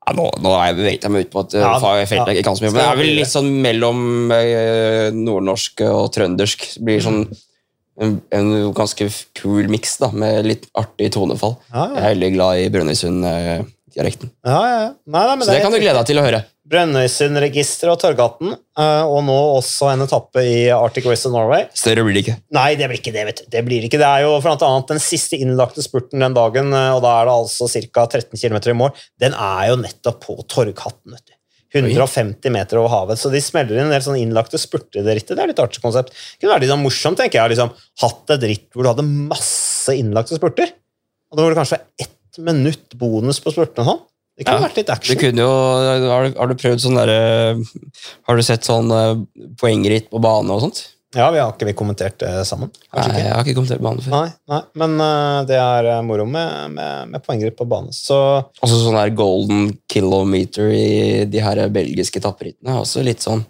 [0.09, 2.57] ja, nå, nå er jeg beveget meg ut på et Ja, fag jeg ikke kan
[2.57, 3.99] så mye, men det er vel litt sånn mellom
[4.33, 6.65] uh, nordnorsk og trøndersk.
[6.85, 7.23] Blir sånn
[7.99, 11.57] en, en ganske kul miks med litt artig tonefall.
[11.73, 14.31] Ja, Jeg er veldig glad i Brønnøysund-dialekten.
[14.45, 14.79] ja, ja.
[14.85, 14.93] ja.
[15.09, 16.41] Nei, nei, men Så det det kan du glede deg til å høre.
[16.69, 21.65] Brønnøysundregisteret og Torghatten, eh, og nå også en etappe i Arctic Race of Norway.
[21.77, 22.37] Større blir det ikke.
[22.55, 23.25] Nei, det blir ikke det.
[23.29, 23.47] vet du.
[23.55, 24.01] Det blir ikke.
[24.01, 27.29] Det er jo blant annet den siste innlagte spurten den dagen, eh, og da er
[27.29, 28.05] det altså ca.
[28.05, 28.93] 13 km i mål.
[29.19, 31.17] Den er jo nettopp på Torghatten.
[31.17, 31.33] vet du.
[31.75, 35.15] 150 meter over havet, så de smeller inn en del sånn innlagte spurter i det
[35.37, 36.09] er litt artig konsept.
[36.09, 39.05] Det kunne vært litt sånn morsomt, tenker jeg, liksom, hatt et ritt hvor du hadde
[39.05, 40.71] masse innlagte spurter.
[41.29, 44.01] Og da var det kanskje ett minutt bonus på spurtene sånn.
[44.39, 45.19] Det kunne Ja, vært litt action.
[45.43, 45.49] jo,
[46.09, 47.17] har, du, har du prøvd sånn derre
[48.23, 49.17] Har du sett sånn eh,
[49.59, 50.79] poengritt på bane og sånt?
[51.15, 52.69] Ja, vi har ikke vi kommentert det sammen?
[52.93, 53.25] Kanskje Nei, ikke?
[53.25, 54.11] jeg har ikke kommentert bane før.
[54.13, 57.93] Nei, nei, men uh, det er eh, moro med, med, med poenggripp på bane.
[57.95, 58.17] Så
[58.61, 62.77] Også sånn der golden kilometer i de her belgiske tapperittene.
[62.83, 63.41] Også litt sånn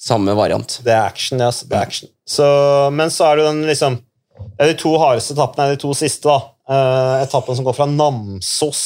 [0.00, 0.78] samme variant.
[0.86, 1.50] det er action, ja.
[1.50, 2.12] Det er action.
[2.22, 2.46] Så,
[2.94, 5.90] men så er det den liksom Det er de to hardeste etappene, er de to
[5.98, 6.30] siste.
[6.30, 6.54] da.
[6.70, 8.84] Uh, etappen som går fra Namsos.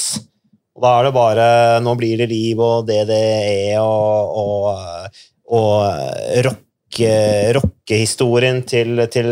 [0.75, 1.45] Og da er det bare
[1.85, 5.21] Nå blir det liv og DDE og, og,
[5.55, 6.65] og rocke,
[7.57, 9.31] rockehistorien til, til,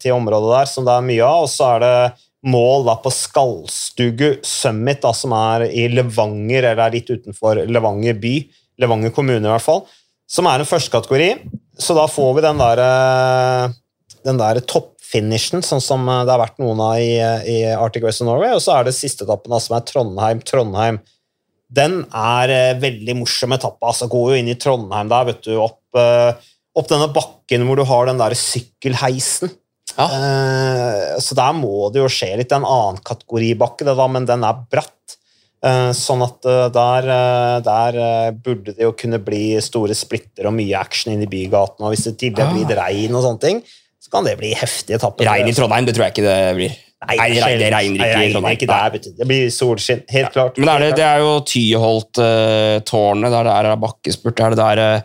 [0.00, 1.44] til området der, som det er mye av.
[1.46, 1.96] Og så er det
[2.46, 8.18] mål da på Skallstugu Summit, da, som er i Levanger, eller er litt utenfor Levanger
[8.22, 8.34] by.
[8.82, 9.86] Levanger kommune, i hvert fall.
[10.30, 11.30] Som er en førstekategori.
[11.78, 12.82] Så da får vi den der,
[14.26, 17.18] den der toppfinishen, sånn som det har vært noen av i,
[17.52, 18.54] i Arctic Race of Norway.
[18.56, 21.00] Og så er det siste etappen, da, som er Trondheim-Trondheim.
[21.76, 23.82] Den er eh, veldig morsom etappe.
[23.88, 27.76] altså Går jo inn i Trondheim der, vet du, opp, eh, opp denne bakken hvor
[27.80, 29.50] du har den der sykkelheisen.
[29.96, 30.06] Ja.
[30.12, 32.50] Eh, så der må det jo skje litt.
[32.50, 34.92] Det er en annen kategoribakke, det da, men den er bratt.
[35.64, 40.50] Eh, sånn at eh, der, eh, der eh, burde det jo kunne bli store splitter
[40.50, 41.80] og mye action inn i bygaten.
[41.86, 42.56] Og hvis det tidligere Ah.
[42.58, 43.62] blir regn og sånne ting,
[44.04, 45.26] så kan det bli heftige etapper.
[45.26, 46.76] Regn i Trondheim, det tror jeg ikke det blir.
[47.06, 48.56] Nei, det regner- det regner ikke regner Trondheim.
[48.56, 49.08] ikke der, vet.
[49.18, 50.58] Det blir solskinn, helt klart.
[50.60, 51.32] Men er det, det er jo
[52.20, 54.40] Tyholt-tårnet, der det er bakkespurt.
[54.40, 55.02] Er det der,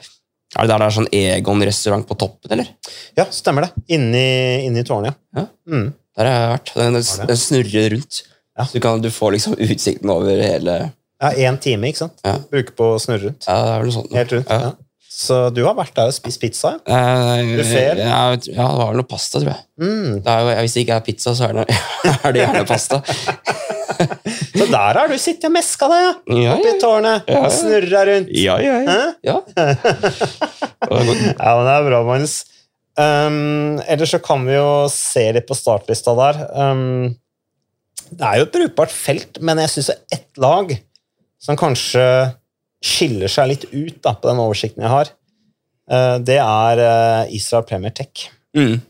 [0.60, 2.72] er det der det er sånn Egon-restaurant på toppen, eller?
[3.18, 3.86] Ja, stemmer det.
[3.96, 4.28] Inni,
[4.68, 5.44] inni tårnet, ja.
[5.44, 5.48] Ja.
[5.72, 5.90] Mm.
[6.20, 6.72] Der har jeg vært.
[6.76, 8.22] Den, den, den snurrer rundt.
[8.60, 8.66] Ja.
[8.68, 10.78] Så du, kan, du får liksom utsikten over hele
[11.22, 12.20] Ja, Én time, ikke sant?
[12.28, 12.36] Ja.
[12.52, 13.48] Bruke på å snurre rundt.
[13.48, 14.16] Ja, det er vel noe sånt.
[14.18, 14.52] Helt rundt.
[14.52, 14.72] Ja.
[14.72, 14.88] Ja.
[15.22, 16.78] Så du har vært der og spist pizza?
[16.88, 17.02] ja?
[17.44, 19.64] Du Buffet, ja, ja, det var vel noe pasta, tror jeg.
[19.84, 20.22] Mm.
[20.26, 21.66] Er hvis det ikke er pizza, så er det,
[22.16, 23.04] er det gjerne pasta.
[24.60, 26.14] Så der har du sittet og meska deg, ja.
[26.42, 27.42] Ja, Oppi tårnet Ja, ja.
[27.46, 28.32] og snurra rundt.
[28.36, 28.56] ja.
[28.64, 28.92] ja, ja.
[28.92, 29.12] Hæ?
[29.28, 29.38] ja.
[29.52, 29.68] Det.
[30.82, 32.40] Ja, men det er bra, Magnus.
[32.98, 36.40] Um, ellers så kan vi jo se litt på startlista der.
[36.58, 37.14] Um,
[38.12, 40.74] det er jo et brukbart felt, men jeg syns ett lag
[41.42, 42.04] som kanskje
[42.84, 45.12] skiller seg litt ut da, på den oversikten jeg har,
[45.94, 48.28] uh, det er uh, Israel Premier Tech.
[48.58, 48.82] Mm.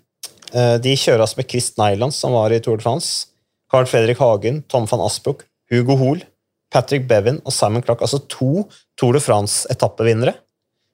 [0.55, 3.27] Uh, de kjøres med Chris Nylands, som var i Tour de France,
[3.71, 6.25] Carl Fredrik Hagen, Tom van Asbrook, Hugo Hoel,
[6.71, 8.03] Patrick Bevin og Simon Clark.
[8.03, 8.65] Altså to
[8.99, 10.35] Tour de France-etappevinnere.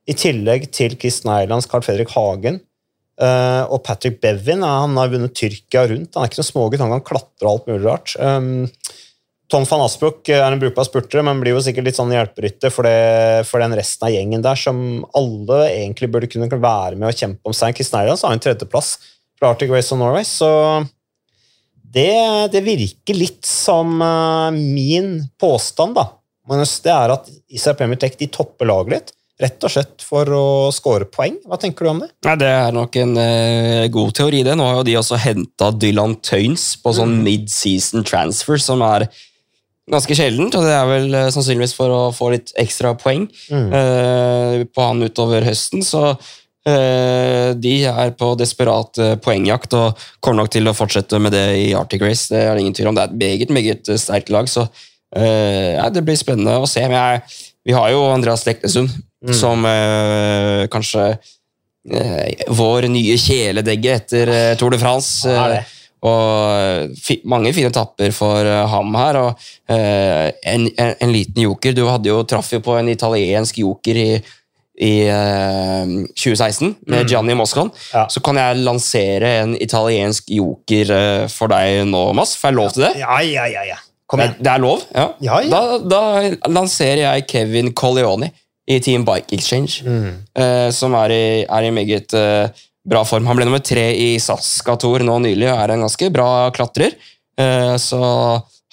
[0.07, 2.61] I tillegg til Chris Eilands Carl Fredrik Hagen
[3.21, 4.63] uh, og Patrick Bevin.
[4.65, 6.13] Han har vunnet Tyrkia rundt.
[6.15, 8.15] Han er ikke noen smågutt, han kan klatre alt mulig rart.
[8.21, 8.69] Um,
[9.47, 12.87] Tom van Asbrook er en brukbar spurter, men blir jo sikkert litt sånn hjelperytter for,
[13.47, 17.47] for den resten av gjengen der, som alle egentlig burde kunne være med og kjempe
[17.47, 17.77] om seg.
[17.77, 18.97] Chris Eilands har en tredjeplass
[19.39, 20.49] fra Arctic Race of Norway, så
[21.97, 26.09] det, det virker litt som eh, min påstand, da.
[26.47, 29.13] Men det er at Israel Premier Tech de topper laget litt.
[29.37, 31.35] Rett og slett for å score poeng.
[31.45, 32.07] Hva tenker du om det?
[32.25, 34.55] Nei, Det er nok en eh, god teori, det.
[34.57, 39.05] Nå har jo de også henta Dylan Tøynes på sånn mid-season transfer, som er
[39.91, 40.57] ganske sjeldent.
[40.57, 45.05] Og det er vel eh, sannsynligvis for å få litt ekstra poeng eh, på han
[45.05, 45.85] utover høsten.
[45.85, 46.15] Så
[47.63, 51.69] de er på desperat eh, poengjakt og kommer nok til å fortsette med det i
[51.77, 52.27] Arctic Race.
[52.33, 52.97] Det er ingen tvil om.
[52.97, 54.65] Det er et meget, meget eh, sterkt lag, så
[55.15, 56.83] eh, ja, det blir spennende å se.
[56.83, 57.23] Jeg,
[57.67, 58.91] vi har jo Andreas Leknesund,
[59.33, 65.25] som eh, kanskje eh, vår nye kjæledegge etter eh, Tour de France.
[65.27, 65.63] Ja, det det.
[65.63, 65.73] eh,
[66.07, 69.17] og mange fine tapper for eh, ham her.
[69.17, 71.73] og eh, en, en, en liten joker.
[71.73, 74.09] Du hadde jo, traff jo på en italiensk joker i,
[74.77, 77.71] i uh, 2016 med Gianni Moscon.
[77.93, 78.05] Ja.
[78.13, 82.35] Så kan jeg lansere en italiensk joker uh, for deg nå, Mass.
[82.37, 82.91] Får jeg lov til det?
[83.01, 83.63] Ja, ja, ja.
[83.73, 83.79] ja.
[84.07, 84.37] Kom igjen.
[84.39, 84.83] det er lov?
[84.95, 85.07] Ja.
[85.25, 85.49] Ja, ja.
[85.51, 88.29] Da, da lanserer jeg Kevin Colleoni
[88.67, 90.13] i Team Bike Exchange, Mm.
[90.37, 93.25] uh, som er i, er i meget eh, bra form.
[93.27, 96.93] Han ble nummer tre i Saskator nå nylig og er en ganske bra klatrer.
[97.39, 97.99] Eh, så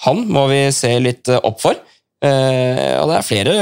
[0.07, 1.79] han må vi se litt eh, opp for.
[2.25, 3.55] Eh, og det er flere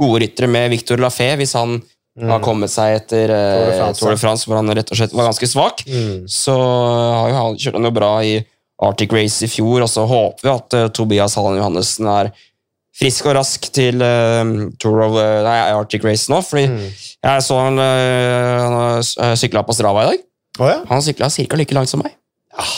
[0.00, 1.80] gode ryttere med Victor Lafay, hvis han
[2.20, 3.94] har kommet seg etter Mm.
[3.96, 6.24] Tour de France, hvor han rett og slett var ganske svak Mm.
[6.28, 8.34] så har jo han kjørt han jo bra i
[8.82, 12.30] Arctic Race i fjor, og så håper vi at uh, Tobias Hallen Johannessen er
[13.00, 14.00] frisk og rask til
[14.80, 15.12] Tour of,
[15.46, 16.40] nei, Arctic Race nå.
[16.44, 16.90] fordi Mm.
[17.24, 20.24] jeg så han, uh, han sykla på Strava i dag.
[20.58, 20.80] Oh, ja.
[20.90, 21.56] Han sykla ca.
[21.56, 22.12] like langt som meg.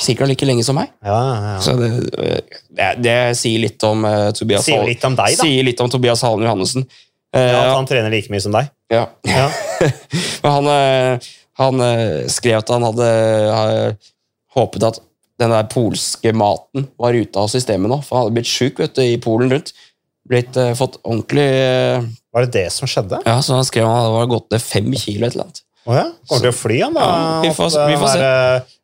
[0.02, 0.90] Cirka like lenge som meg.
[1.02, 1.60] Ja, ja, ja.
[1.64, 1.88] Så det,
[2.76, 5.46] det, det sier litt om uh, Tobias Sier litt om deg, da.
[5.46, 6.84] Sier litt om Tobias Hallen Johannessen.
[7.32, 8.68] Uh, Ja, at han trener like mye som deg.
[8.92, 9.06] ja.
[9.24, 9.46] Ja.
[10.42, 11.80] Men han, eh, han
[12.30, 13.08] skrev at han hadde
[14.54, 15.00] håpet at
[15.40, 19.16] den der polske maten var ute av systemet nå, for han hadde blitt sjuk i
[19.24, 19.72] Polen rundt.
[20.28, 22.04] Blitt, uh, fått ordentlig uh,
[22.36, 23.18] Var det det som skjedde?
[23.26, 25.62] Ja, så han skrev at han hadde gått ned fem kilo et eller annet.
[25.82, 26.04] Å ja?
[26.30, 27.08] Kommer til å fly, han da?
[27.08, 28.28] Ja, vi får- vi får se.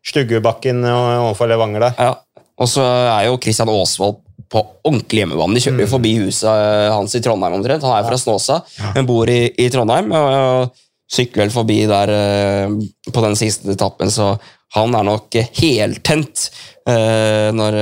[0.09, 2.01] Stuggebakken overfor Levanger der.
[2.01, 2.43] Ja.
[2.59, 4.19] Og så er jo Christian Aasvold
[4.49, 5.57] på ordentlig hjemmebane.
[5.57, 7.85] De kjører jo forbi huset eh, hans i Trondheim omtrent.
[7.85, 8.61] Han er fra Snåsa,
[8.97, 10.13] men bor i, i Trondheim.
[10.17, 12.79] Og, og sykler vel forbi der eh,
[13.13, 14.35] på den siste etappen, så
[14.77, 16.49] han er nok heltent
[16.89, 17.77] eh, når,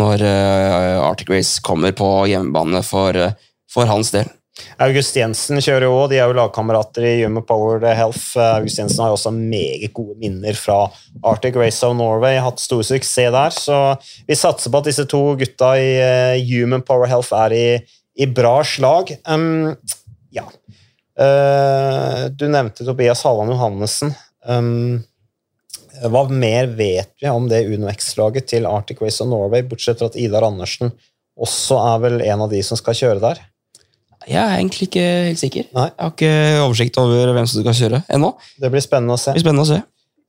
[0.00, 0.24] når
[1.04, 3.16] Arctic Race kommer på hjemmebane for,
[3.72, 4.30] for hans del.
[4.80, 8.36] August Jensen kjører jo òg, de er jo lagkamerater i Human Power Health.
[8.36, 10.82] August Jensen har jo også meget gode minner fra
[11.26, 13.54] Arctic Race of Norway, hatt stor suksess der.
[13.54, 13.80] Så
[14.28, 17.66] vi satser på at disse to gutta i eh, Human Power Health er i,
[18.20, 19.14] i bra slag.
[19.28, 19.74] Um,
[20.34, 20.46] ja.
[21.20, 24.14] Uh, du nevnte Tobias Halland Johannessen.
[24.48, 25.00] Um,
[26.00, 30.08] hva mer vet vi om det Uno X-laget til Arctic Race of Norway, bortsett fra
[30.08, 30.94] at Idar Andersen
[31.40, 33.40] også er vel en av de som skal kjøre der?
[34.28, 35.70] Jeg er egentlig ikke helt sikker.
[35.76, 35.86] Nei.
[35.88, 36.34] Jeg har ikke
[36.66, 38.34] oversikt over hvem som skal kjøre ennå.
[38.60, 39.32] Det blir spennende å se.
[39.32, 39.80] Det blir spennende å se.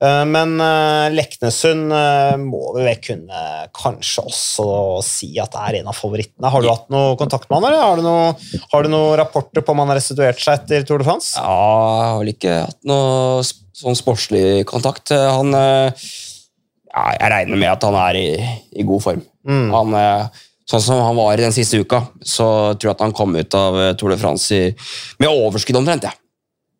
[0.01, 3.41] Eh, Men eh, Leknesund eh, må vi vel kunne
[3.77, 4.67] kanskje også
[5.05, 6.49] si at det er en av favorittene.
[6.53, 9.65] Har du hatt noe kontakt med han, eller har du noe, har du noen rapporter
[9.65, 11.35] på om han har restituert seg etter Tour de France?
[11.37, 11.57] Ja,
[12.01, 13.43] jeg har vel ikke hatt noe
[13.81, 15.13] sånn sportslig kontakt.
[15.13, 18.29] Han ja, Jeg regner med at han er i,
[18.81, 19.21] i god form.
[19.47, 19.69] Mm.
[19.73, 19.95] Han,
[20.71, 22.47] sånn som han var i den siste uka, så
[22.79, 24.71] tror jeg at han kom ut av eh, Tour de France i,
[25.21, 26.07] med overskudd omtrent.
[26.09, 26.15] Ja.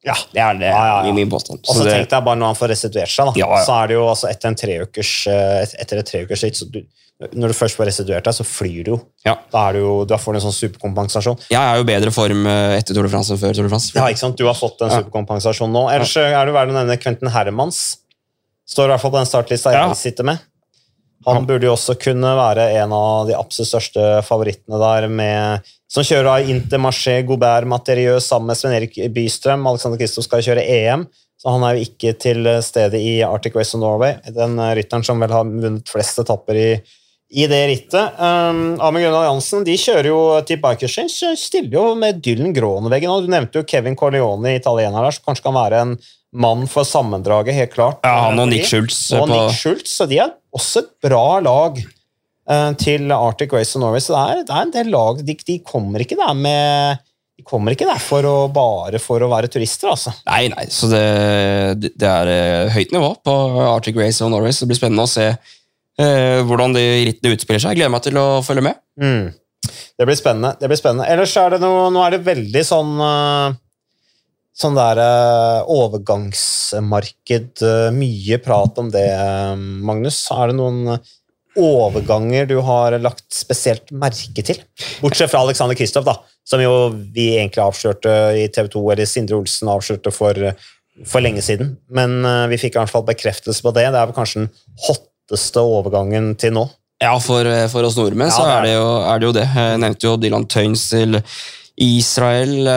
[0.02, 0.16] Ja.
[0.34, 1.10] Det er det, Ja, ja, ja.
[1.12, 1.60] i min påstand.
[1.62, 3.60] Og så Så det- tenk deg bare når han får restituert seg, da.
[3.68, 6.64] Så er det jo altså etter en treukers eh, etter et treukers ritt,
[7.38, 9.00] Når du først får restituert deg, så flyr du jo.
[9.28, 9.36] ja.
[9.54, 11.38] Da, er du jo, du får en sånn superkompensasjon.
[11.54, 13.92] Jeg er jo bedre form eh, etter Tour de France enn før Tour de France.
[13.94, 14.38] Ja, ikke sant?
[14.42, 15.84] Du har fått en superkompensasjon nå.
[15.94, 17.98] Ellers er det verdt å nevne Quentin Hermans.
[18.66, 20.40] Står i hvert fall på den startlista jeg sitter med.
[21.28, 26.06] Han burde jo også kunne være en av de absolutt største favorittene der, med, som
[26.06, 29.68] kjører av Intermarché Gobert Materieux sammen med Sven-Erik Bystrøm.
[29.70, 31.06] Alexander Kristoff skal kjøre EM,
[31.42, 34.18] så han er jo ikke til stede i Arctic Race of Norway.
[34.34, 36.70] Den eh, rytteren som vel har vunnet flest etapper i,
[37.32, 38.18] i det rittet.
[38.18, 43.14] Um, Amund Grønland Jansen de kjører jo til Bike Change, stiller jo med Dylan Groneveggen.
[43.22, 45.96] Du nevnte jo Kevin Corleone, italiener der, som kanskje kan være en
[46.32, 48.00] mann for sammendraget, helt klart.
[48.08, 49.00] Ja, han og Nick Schultz.
[49.18, 53.76] Og på, Nick Schultz, så de er også et bra lag eh, til Arctic Race
[53.76, 54.04] of Norway.
[54.04, 57.02] Så det er, det er en del lag de, de kommer ikke der med
[57.42, 60.12] de kommer ikke der for å, bare for å være turister, altså.
[60.28, 61.06] Nei, nei, så det,
[61.96, 63.34] det- er eh, høyt nivå på
[63.66, 67.64] Arctic Race of Norway, så det blir spennende å se eh, hvordan de rittene utspiller
[67.64, 67.74] seg.
[67.74, 68.78] Jeg gleder meg til å følge med.
[69.02, 69.32] Mm.
[69.98, 70.54] Det blir spennende.
[70.60, 71.08] det blir spennende.
[71.10, 73.58] Ellers er det noe, nå er det veldig sånn eh,
[74.58, 77.62] sånn der eh, overgangsmarked.
[77.66, 80.24] eh, mye prat om det, eh, Magnus.
[80.34, 80.98] Er det noen
[81.60, 84.60] overganger du har lagt spesielt merke til?
[85.02, 89.40] Bortsett fra Alexander Kristoff, da, som jo vi egentlig avslørte i TV 2, eller Sindre
[89.40, 90.38] Olsen avslørte for,
[91.08, 91.76] for lenge siden.
[91.92, 93.90] Men vi fikk i hvert fall bekreftelse på det.
[93.92, 94.52] Det er vel kanskje den
[94.88, 96.70] hotteste overgangen til nå.
[97.02, 99.48] Ja, for, for oss nordmenn Ja, så er det, jo, er det jo det.
[99.58, 101.20] Jeg nevnte jo Dylan Tøynes til
[101.82, 102.70] Israel.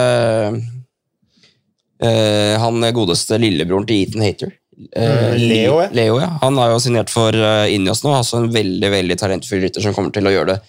[2.01, 4.55] Eh, eh, han godeste lillebroren til Ethan Hater.
[4.91, 5.89] Eh, Mm, Leo, ja.
[5.95, 6.33] Leo, ja.
[6.43, 8.11] Han har jo signert for uh, Injos nå.
[8.11, 10.63] Altså en veldig veldig talentfull rytter som kommer til å gjøre det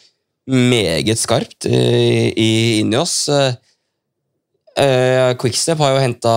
[0.46, 2.50] meget skarpt i, i
[2.82, 3.16] Injos.
[3.34, 3.56] Eh,
[4.78, 6.36] eh, Quickstep har jo henta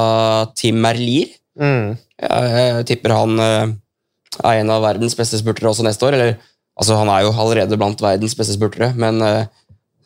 [0.56, 1.34] Tim Merlier.
[1.58, 1.98] Mm.
[2.22, 3.74] Jeg, jeg tipper han eh,
[4.38, 6.16] er en av verdens beste spurtere også neste år.
[6.16, 6.38] Eller,
[6.78, 9.44] altså Han er jo allerede blant verdens beste spurtere, men eh,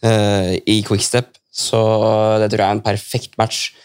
[0.03, 1.79] eh, i quickstep så
[2.41, 3.83] det tror jeg er en perfekt match eh,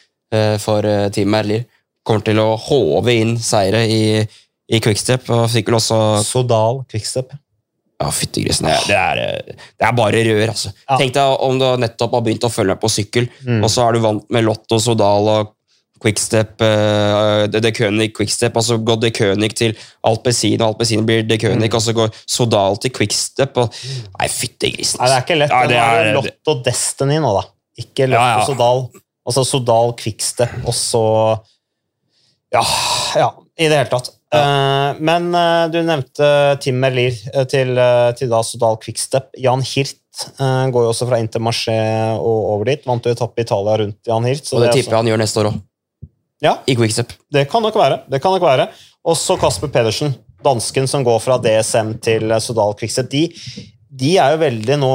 [0.59, 1.65] for uh, Team Merlier.
[2.07, 4.21] Kommer til å håve inn seire i,
[4.71, 7.33] i quickstep, og fikk vel også Sodal Quickstep.
[7.99, 8.67] Ja, fytti grisen.
[8.69, 10.69] Det, det, er, eh, det er bare rør, altså.
[10.85, 10.97] Ja.
[11.01, 13.63] Tenk deg om du nettopp har begynt å følge med på sykkel, Mm.
[13.65, 15.53] og så er du vant med Lotto, Sodal og
[15.99, 19.73] Quickstep, uh, De König Quickstep, altså går De König til
[20.05, 21.75] Alpezin, og Alpezin blir De König, Mm.
[21.79, 23.73] og så går Sodal til Quickstep, og
[24.19, 25.01] Nei, fytti grisen.
[25.01, 25.49] Nei, det er ikke lett.
[25.57, 27.43] Ja, det er- Lotto Destiny nå, da.
[27.81, 28.45] Ikke Lotto Ja, ja.
[28.45, 28.87] Sodal.
[29.27, 31.03] Altså Sodal Quickstep, og så
[32.53, 32.63] Ja,
[33.19, 34.11] ja i det hele tatt.
[34.35, 36.27] Eh, men uh, du nevnte
[36.63, 39.31] Tim Merlier eh, til, uh, til da Sodal Quickstep.
[39.39, 39.95] Jan Hirt
[40.37, 41.77] går jo også fra Intermarché
[42.17, 42.85] og over dit.
[42.89, 44.47] Vant jo etappe i Italia rundt Jan Hirt.
[44.47, 45.59] så og det er tipper jeg han gjør neste år òg,
[46.41, 47.13] Ja, i Quickstep.
[47.33, 47.99] det kan nok være.
[48.09, 48.67] det kan nok være.
[49.05, 53.11] Og så Kasper Pedersen, dansken som går fra DSM til Sodal Quickstep.
[53.13, 53.23] De,
[53.97, 54.91] de er jo veldig nå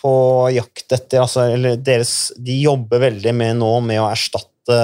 [0.00, 0.12] på
[0.54, 4.78] jakt etter altså, eller deres, De jobber veldig med nå med å erstatte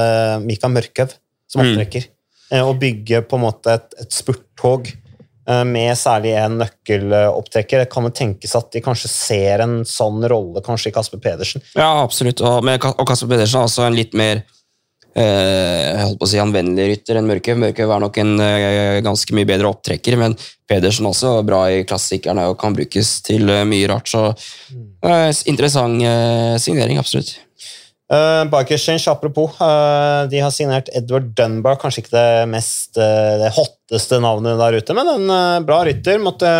[0.44, 1.14] Mika Mørkhaug
[1.48, 1.72] som Mm.
[1.72, 2.06] opptrekker.
[2.52, 2.62] Mm.
[2.66, 7.84] Og bygge på en måte et, et spurttog eh, med særlig en nøkkelopptrekker.
[7.84, 11.64] Det kan jo tenkes at de kanskje ser en sånn rolle kanskje i Kasper Pedersen.
[11.74, 12.42] Ja, absolutt.
[12.42, 14.44] Og, med, og Kasper Pedersen er også en litt mer
[15.16, 17.60] jeg holdt på å si anvendelig rytter enn Mørkhaug.
[17.62, 20.36] Mørkhaug er nok en eh, ganske mye bedre opptrekker, men
[20.68, 24.10] Pedersen også er bra i klassikerne og kan brukes til eh, mye rart.
[24.12, 27.36] Så eh, interessant eh, signering, absolutt.
[28.06, 31.78] Uh, Bike Exchange, apropos, uh, de har signert Edward Dunbar.
[31.82, 36.20] Kanskje ikke det mest uh, det hotteste navnet der ute, men en uh, bra rytter.
[36.22, 36.52] Måtte,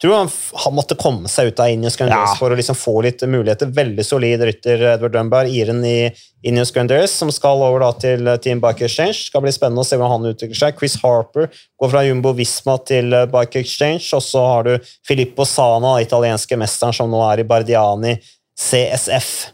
[0.00, 0.30] tror han,
[0.64, 2.38] han måtte komme seg ut av Inius Grandiers Ja.
[2.40, 3.68] for å liksom få litt muligheter.
[3.76, 5.98] Veldig solid rytter, Edward Dunbar, iren i
[6.44, 9.16] Inius Grandiers, som skal over da til eh, Team Bike Exchange.
[9.30, 10.76] Skal bli spennende å se hvordan han utvikler seg.
[10.80, 11.48] Chris Harper
[11.80, 16.08] går fra Jumbo Visma til eh, Bike Exchange, og så har du Filippo Sana, den
[16.08, 18.18] italienske mesteren som nå er i Bardiani
[18.60, 19.50] CSF eh,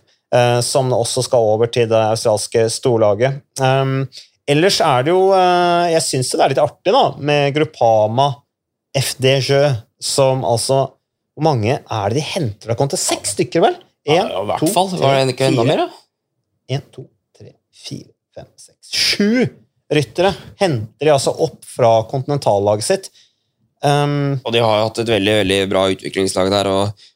[0.63, 3.41] som også skal over til det australske storlaget.
[3.59, 4.05] Um,
[4.51, 8.29] ellers er det jo eh, Jeg syns det er litt artig da, med Gruppama
[8.97, 9.59] FDJ,
[10.03, 10.83] som altså
[11.35, 12.73] Hvor mange er det de henter?
[12.73, 13.79] Det kom til seks stykker, vel?
[14.09, 14.89] Ja, I hvert fall.
[14.99, 16.05] Var det ikke enda mer, da?
[16.71, 17.05] Én, to,
[17.37, 19.47] tre, fire, fem, seks Sju
[19.91, 23.09] ryttere henter de altså opp fra kontinentallaget sitt.
[23.83, 26.69] Um, Og de har jo hatt et veldig veldig bra utviklingslag der.
[26.71, 27.09] og eh,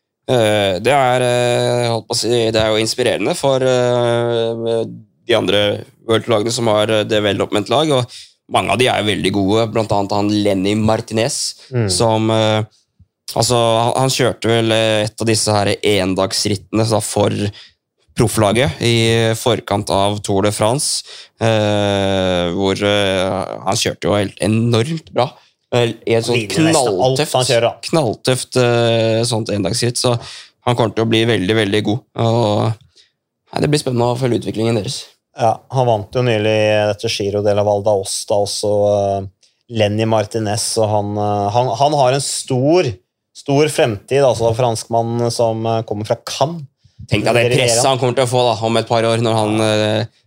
[0.81, 4.85] det, er, eh, si, det er jo inspirerende for eh,
[5.29, 5.65] de andre
[6.09, 7.93] World-lagene som har eh, development-lag.
[7.99, 8.17] og
[8.55, 11.89] Mange av de er jo veldig gode, annet han Lenny Martinez, Mm.
[11.91, 12.65] som eh,
[13.35, 13.57] altså,
[13.97, 17.33] han, kjørte vel eh, et av disse her endagsrittene da, for
[18.15, 18.95] profflaget i
[19.35, 21.03] forkant av Tour de France,
[21.43, 25.33] eh, hvor eh, han kjørte jo helt enormt bra.
[25.75, 27.53] Eh, I et sånt knalltøft,
[27.89, 30.15] knalltøft eh, sånt endagsritt, så
[30.65, 32.03] han kommer til å bli veldig, veldig god.
[32.25, 32.97] Og,
[33.53, 35.03] nei, det blir spennende å følge utviklingen deres.
[35.35, 36.59] Ja, Han vant jo nylig
[36.93, 39.25] dette Giro de la Valda Osta også uh,
[39.75, 40.77] Lenny Martinez.
[40.79, 42.91] og han, eh, han, han har en stor
[43.35, 46.69] stor fremtid, altså franskmannen som eh, kommer fra Cannes.
[47.11, 49.35] Tenk deg det presset han kommer til å få da, om et par år, når
[49.37, 50.21] han eh,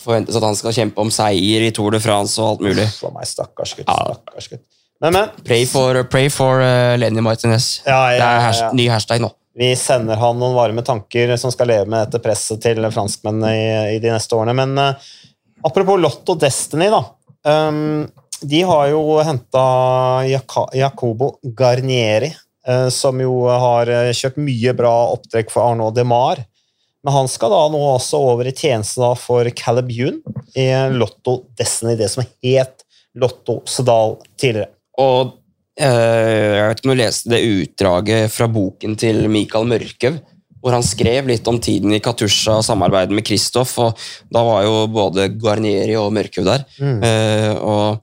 [0.00, 2.86] forventes at han skal kjempe om seier i Tour de France og alt mulig.
[3.00, 3.90] For meg, stakkars gutt.
[3.90, 4.64] Stakkars gutt.
[5.02, 5.28] Men, men.
[5.44, 7.82] Pray for, pray for uh, Lenny Martinez.
[7.86, 9.32] Ja, ja, Det er ja, ny hashtag nå.
[9.58, 13.64] Vi sender han noen varme tanker som skal leve med dette presset til franskmennene i,
[13.96, 14.54] i de neste årene.
[14.54, 15.08] Men uh,
[15.66, 17.02] apropos Lotto Destiny, da.
[17.42, 18.06] Um,
[18.46, 19.64] de har jo henta
[20.78, 22.30] Jacobo Garnieri,
[22.68, 26.44] uh, som jo har kjørt mye bra opptrekk for Arnaud Demar.
[27.02, 30.22] Men han skal da nå også over i tjeneste da for Calibune
[30.54, 32.86] i Lotto Destiny, det som het
[33.18, 34.70] Lotto Sedal tidligere.
[35.02, 35.32] Og
[35.80, 40.20] eh, jeg vet ikke om du leste det utdraget fra boken til Mikael Mørkøv,
[40.62, 43.74] hvor han skrev litt om tiden i Katusha og samarbeidet med Kristoff.
[43.82, 43.98] og
[44.30, 46.66] Da var jo både Guarnieri og Mørkøv der.
[46.78, 47.00] Mm.
[47.08, 48.02] Eh, og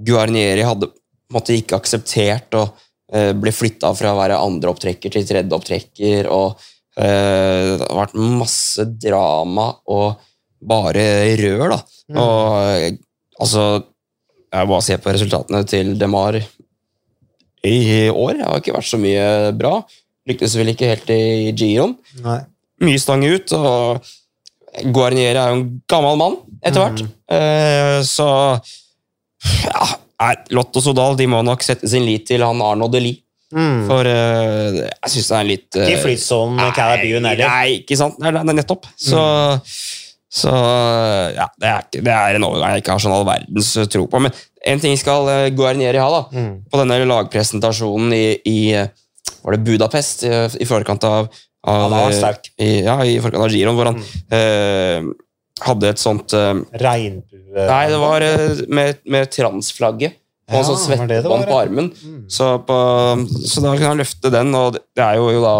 [0.00, 2.64] Guarnieri hadde på en måte ikke akseptert å
[3.12, 6.30] eh, bli flytta fra å være andreopptrekker til tredjeopptrekker.
[6.32, 6.56] og
[6.96, 10.26] eh, Det har vært masse drama og
[10.60, 11.04] bare
[11.40, 11.80] rør, da.
[12.10, 12.18] Mm.
[12.20, 12.98] Og eh,
[13.40, 13.66] altså
[14.50, 16.40] Jeg bare se på resultatene til DeMar
[17.66, 18.38] i år.
[18.38, 19.26] Det har ikke vært så mye
[19.56, 19.74] bra.
[20.28, 21.94] Lyktes vel ikke helt i Giron.
[22.80, 24.10] Mye stang ut, og
[24.94, 27.02] Guarnieri er jo en gammel mann etter hvert.
[27.04, 27.16] Mm.
[27.36, 28.28] Eh, så
[29.70, 29.88] ja,
[30.54, 33.14] Lotto Sodal de må nok sette sin lit til han Arno Deli.
[33.50, 33.80] Mm.
[33.88, 37.48] For eh, jeg syns det er litt Ikke flytsom Calabune nei, heller.
[37.50, 38.20] nei, ikke sant?
[38.22, 38.86] Nei, nettopp.
[38.94, 39.22] Så,
[40.30, 40.50] så
[41.34, 43.88] ja, det er, ikke- det er en overgang jeg ikke har sånn all verdens eh,
[43.90, 44.20] tro på.
[44.22, 44.32] Men
[44.70, 46.20] en ting skal eh, Guarnieri ha, da.
[46.38, 46.52] Mm.
[46.70, 48.88] På denne lagpresentasjonen i, i eh,
[49.42, 50.30] Var det Budapest i,
[50.62, 51.28] i forkant av,
[51.66, 52.30] av Ja.
[52.62, 53.98] I, ja, i forkant av Giron, hvor han
[54.36, 55.10] eh,
[55.66, 57.66] hadde et sånt eh, Regnbue...
[57.66, 60.14] Nei, det var eh, med, med transflagget.
[60.50, 61.90] Og en Ja, sånn det det svettebånd på armen.
[62.04, 62.22] Mm.
[62.30, 62.76] Så, på,
[63.46, 65.56] så da kunne han løfte den, og det det er jo, jo da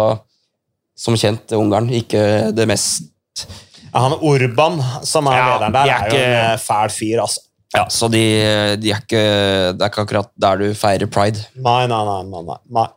[1.01, 3.07] som kjent Ungarn ikke det mest
[3.93, 6.57] Ja, han Urban, som er Ja, lederen der, de er er jo en ikke- eh,
[6.65, 7.39] fæl fyr, altså.
[7.73, 8.21] Ja, så de,
[8.83, 9.19] de er ikke
[9.77, 11.45] Det er ikke akkurat der du feirer pride.
[11.55, 12.23] Nei, nei, nei.
[12.27, 12.87] nei, nei.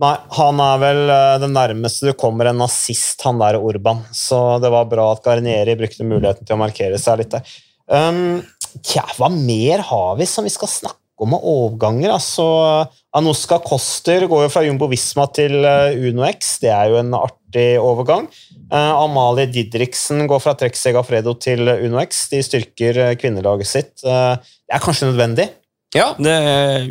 [0.00, 0.16] nei.
[0.38, 4.00] Han er vel eh, det nærmeste du kommer en nazist, han der Urban.
[4.12, 7.44] Så det var bra at Garnieri brukte muligheten til å markere seg litt der.
[7.92, 8.40] Um,
[8.80, 12.14] tja, hva mer har vi som vi skal snakke om av overganger?
[12.16, 16.56] Altså, Anuska Koster går jo fra Jumbo Visma til eh, Uno X.
[16.64, 17.36] Det er jo en artig
[17.80, 18.28] overgang.
[18.72, 22.26] Eh, Amalie Didriksen går fra Trek Segafredo til Uno X.
[22.32, 23.92] De styrker eh, kvinnelaget sitt.
[24.04, 25.48] Eh, det er kanskje nødvendig?
[25.94, 26.34] Ja, det,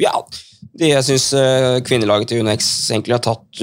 [0.04, 0.14] ja.
[0.78, 1.32] De, jeg syns
[1.88, 3.62] kvinnelaget til UnoX egentlig har tatt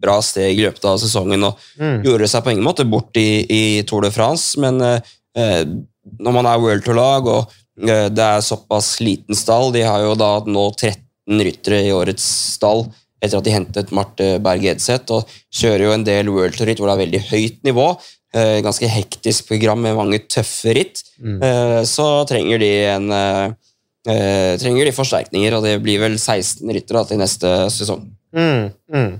[0.00, 2.00] bra steg i løpet av sesongen og Mm.
[2.04, 6.60] gjorde seg på ingen måte bort i, i Tour de France, men når man er
[6.60, 11.84] World Tour-lag og det er såpass liten stall De har jo da nå 13 ryttere
[11.86, 12.24] i årets
[12.56, 12.86] stall
[13.20, 16.90] etter at de hentet Marte Berg Edseth, og kjører jo en del World Tour-ritt hvor
[16.90, 17.86] det er veldig høyt nivå.
[18.34, 21.02] eh, ganske hektisk program med mange tøffe ritt.
[21.18, 21.40] Mm.
[21.42, 27.02] Eh, så trenger de en eh, trenger de forsterkninger, og det blir vel 16 ryttere
[27.08, 28.06] til neste sesong.
[28.36, 28.70] Mm.
[28.94, 29.18] Mm.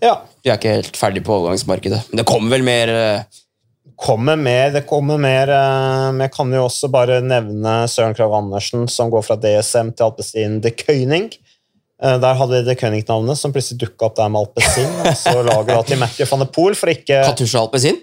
[0.00, 2.94] Ja, De er ikke helt ferdig på overgangsmarkedet, men det kommer vel mer
[3.96, 4.70] kommer mer.
[4.70, 5.48] Det kommer mer.
[6.20, 10.60] jeg kan jo også bare nevne Søren Krav Andersen, som går fra DSM til Alpestin
[10.60, 11.30] de Køyning.
[12.02, 14.90] Eh, Der hadde de de Køyning-navnet, som plutselig dukka opp der med alpesin.
[15.04, 18.02] Og så lager da til Matthew van de Poel, for ikke Katusha alpesin?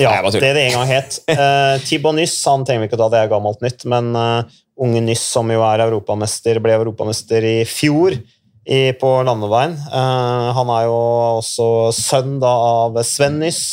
[0.00, 1.18] Ja, Nei, det det en gang het.
[1.28, 5.02] Uh, Thibaut Nyss han trenger vi ikke ta, det er gammelt nytt, men uh, unge
[5.04, 9.76] Nyss, som jo er europamester, ble europamester i fjor i, på landeveien.
[9.92, 10.96] Uh, han er jo
[11.42, 11.66] også
[11.98, 12.54] sønn da,
[12.86, 13.66] av Sven Nyss,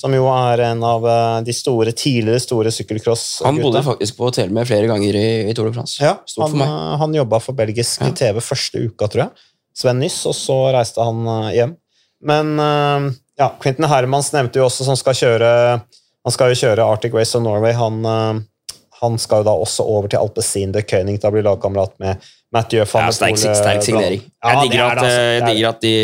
[0.00, 3.46] som jo er en av eh, de store, tidligere store sykkelcross-gutta.
[3.50, 6.00] Han bodde faktisk på hotell med flere ganger i, i Tour de France.
[6.02, 8.10] Ja, Stort han, eh, han jobba for belgisk Ja.
[8.16, 9.48] TV første uka, tror jeg.
[9.76, 11.76] Sven Nyss, og så reiste han eh, hjem.
[12.20, 12.50] Men
[13.40, 17.32] ja, Quentin Hermans nevnte jo også som skal kjøre Han skal jo kjøre Arctic Race
[17.38, 17.72] of Norway.
[17.72, 18.02] Han,
[19.00, 22.20] han skal jo da også over til Alpezin de König, da blir lagkamerat med
[22.52, 24.20] Mathieu van Ja, der Poel, eh, sterk signering.
[24.44, 25.46] Ja, jeg digger er altså.
[25.48, 25.94] digger at de,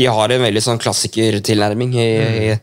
[0.00, 2.40] de har en veldig sånn klassikertilnærming i, Mm.
[2.40, 2.56] i,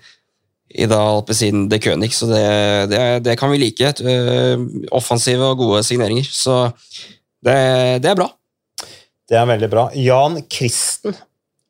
[0.73, 2.45] i da Alpezin de König, så det,
[2.91, 3.93] det, det kan vi like.
[4.01, 6.63] Eh, Offensive og gode signeringer, så
[7.43, 7.57] det,
[8.03, 8.29] det er bra.
[9.31, 9.89] Det er veldig bra.
[9.95, 11.15] Jan Kristen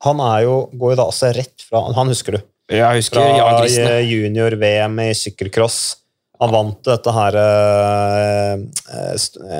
[0.02, 2.43] han er jo, går jo da også rett fra Han husker du?
[2.72, 3.88] Jeg husker Fra Jan Kristen.
[3.88, 5.80] Fra junior-VM i sykkelcross.
[6.42, 8.56] Han vant dette her uh,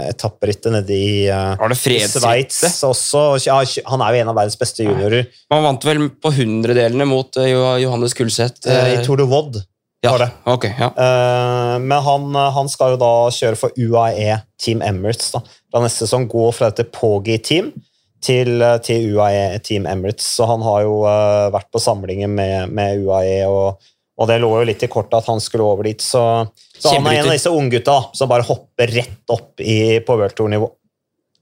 [0.10, 3.22] etapperittet nede i eh, Sveits også.
[3.46, 3.60] Ja,
[3.92, 5.28] han er jo en av verdens beste juniorer.
[5.54, 7.52] Han vant vel på hundredelene mot eh,
[7.84, 8.66] Johannes Kulseth.
[8.66, 9.62] eh, eh, I Tour de Vod.
[10.02, 10.32] ja, det.
[10.50, 10.90] Okay, ja.
[10.98, 15.32] Eh, men han, han skal jo da kjøre for UAE Team Emirates.
[15.36, 15.44] da.
[15.74, 17.72] da neste sesong gå fra dette Pogi-team
[18.26, 20.26] til, eh, til UAE Team Emirates.
[20.38, 24.50] Så han har jo eh, vært på samlinger med, med UAE, og, og det lå
[24.60, 26.02] jo litt i kortet at han skulle over dit.
[26.04, 26.22] Så,
[26.78, 30.36] så han er en av disse unggutta som bare hopper rett opp i, på World
[30.38, 30.70] Tour-nivå.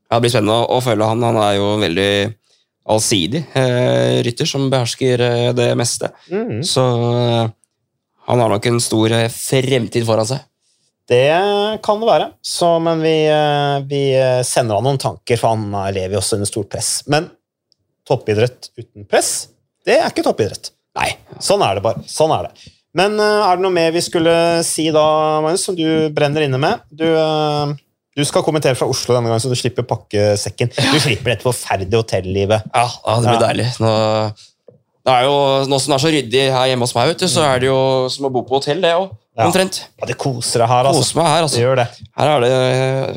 [0.10, 1.26] Ja, Det blir spennende å, følge han.
[1.26, 2.12] Han er jo veldig
[2.90, 6.10] allsidig eh, rytter som behersker eh, det meste.
[6.32, 6.62] Mm.
[6.66, 7.52] Så eh,
[8.30, 10.46] han har nok en stor eh, fremtid foran seg.
[11.10, 11.26] Det
[11.82, 14.02] kan det være, så, men vi, eh, vi
[14.46, 16.92] sender han noen tanker, for han eh, lever jo også under stort press.
[17.10, 17.32] Men
[18.06, 19.50] toppidrett uten press,
[19.86, 20.72] det er ikke toppidrett.
[20.98, 21.10] Nei.
[21.44, 22.02] Sånn er det bare.
[22.10, 22.72] Sånn er det.
[22.98, 24.34] Men eh, er det noe mer vi skulle
[24.66, 25.04] si da,
[25.46, 25.86] Magnus, som du
[26.16, 26.82] brenner inne med?
[26.90, 27.76] Du, eh,
[28.18, 30.72] du skal kommentere fra Oslo denne gangen, så du slipper pakkesekken.
[30.74, 32.66] Du slipper dette forferdelige hotellivet.
[32.74, 33.68] Ja, ja det blir deilig.
[33.84, 33.92] Nå,
[35.10, 35.36] Det er jo,
[35.72, 37.70] Nå som det er så ryddig her hjemme hos meg, vet du, så er det
[37.70, 37.78] jo
[38.12, 39.14] som å bo på hotell, det òg.
[39.40, 39.46] Ja.
[39.48, 39.78] Omtrent.
[40.02, 41.00] Ja, det koser deg her, altså.
[41.06, 41.62] Koser meg her, Det altså.
[41.62, 41.86] gjør det.
[42.20, 42.50] Her er det,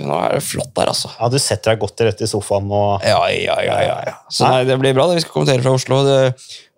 [0.06, 1.10] nå er det flott her, altså.
[1.18, 4.14] Ja, Du setter deg godt til rett i sofaen og Ja, ja, ja, ja, ja.
[4.30, 5.08] Så nei, det blir bra.
[5.10, 5.18] det.
[5.18, 5.98] Vi skal kommentere fra Oslo.
[6.06, 6.20] Det,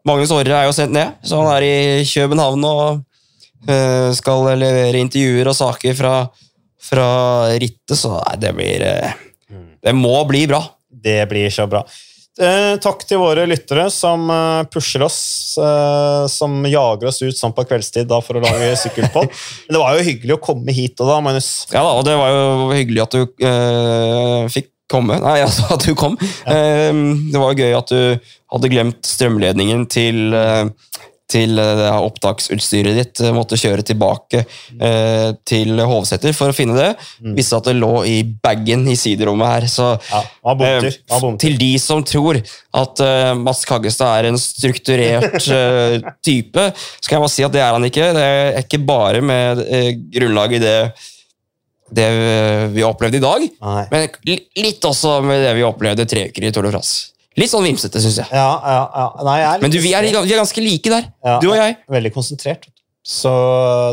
[0.05, 5.00] Magnus Orre er jo sendt ned, så han er i København og eh, skal levere
[5.00, 6.16] intervjuer og saker fra,
[6.90, 7.07] fra
[7.57, 9.14] rittet, så nei, det blir eh,
[9.84, 10.61] Det må bli bra.
[10.88, 11.80] Det blir så bra.
[12.34, 15.22] Eh, takk til våre lyttere som eh, pusher oss,
[15.57, 19.32] eh, som jager oss ut sånn på kveldstid da, for å lage sykkelpod.
[19.64, 21.50] Men det var jo hyggelig å komme hit og da, Magnus.
[21.72, 25.18] Ja da, og det var jo hyggelig at du fikk komme.
[25.22, 26.16] Nei, altså at du kom.
[26.20, 26.90] Eh,
[27.32, 30.68] det var gøy at du hadde glemt strømledningen til, eh,
[31.34, 33.20] til eh, opptaksutstyret ditt.
[33.24, 36.90] Eh, Måtte kjøre tilbake eh, til Hovseter for å finne det.
[37.34, 39.66] Visste at det lå i bagen i siderommet her.
[39.72, 40.20] Så Ja,
[40.68, 40.90] eh,
[41.42, 45.40] til de som tror at eh, Mats Kaggestad er en strukturert
[46.28, 48.12] type, så kan jeg bare si at det er han ikke.
[48.14, 49.64] Det er ikke bare med
[50.14, 50.78] grunnlag i det
[51.94, 52.07] det
[52.72, 53.82] vi har opplevd i dag, Nei.
[53.90, 57.13] men litt også med det vi opplevde tre uker i Tour de France.
[57.41, 58.28] Litt sånn vimsete, syns jeg.
[58.30, 59.07] Ja, ja, ja.
[59.26, 61.09] Nei, jeg Men du, vi er, vi er ganske like der,
[61.43, 61.76] du og jeg.
[61.91, 62.68] Veldig konsentrert.
[63.05, 63.30] Så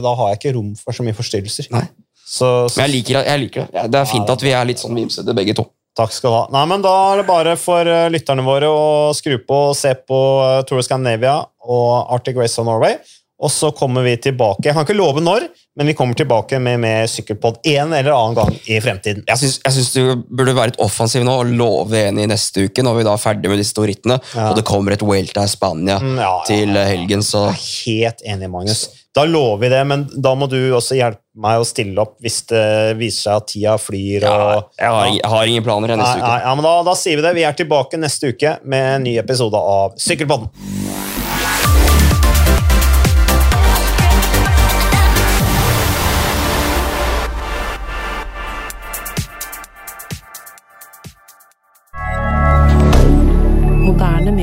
[0.06, 1.68] da har jeg ikke rom for så mye forstyrrelser.
[1.74, 1.84] Nei.
[2.22, 3.86] Så, så Men jeg liker, jeg liker det.
[3.92, 5.66] Det er fint at vi er litt sånn vimsete, begge to.
[5.98, 6.44] takk skal du ha.
[6.54, 8.86] Nei, men Da er det bare for eh, lytterne våre å
[9.18, 11.34] skru på og se på eh, Tour Scandinavia
[11.68, 12.96] og Arctic Race of Norway.
[13.42, 14.64] Og så kommer vi tilbake.
[14.70, 18.36] Jeg kan ikke love når, men vi kommer tilbake med mer sykkelpod en eller annen
[18.36, 19.24] gang i fremtiden.
[19.30, 22.98] Jeg syns, du burde være litt offensiv nå og love en i neste uke, når
[23.00, 24.50] vi da er ferdig med disse to rittene, Ja.
[24.50, 26.84] og det kommer et Welta i Spania Mm, ja, ja, til ja.
[26.92, 28.90] helgen, så Jeg er helt enig, Magnus.
[29.16, 32.42] Da lover vi det, men da må du også hjelpe meg å stille opp hvis
[32.48, 34.22] det viser seg at tida flyr.
[34.24, 34.70] ja, og...
[34.80, 36.28] jeg, har, jeg har ingen planer neste uke.
[36.28, 37.34] nei, ja, men da, da sier vi det.
[37.36, 40.48] Vi er tilbake neste uke med en ny episode av Sykkelpodden.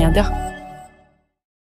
[0.08, 0.47] Canada.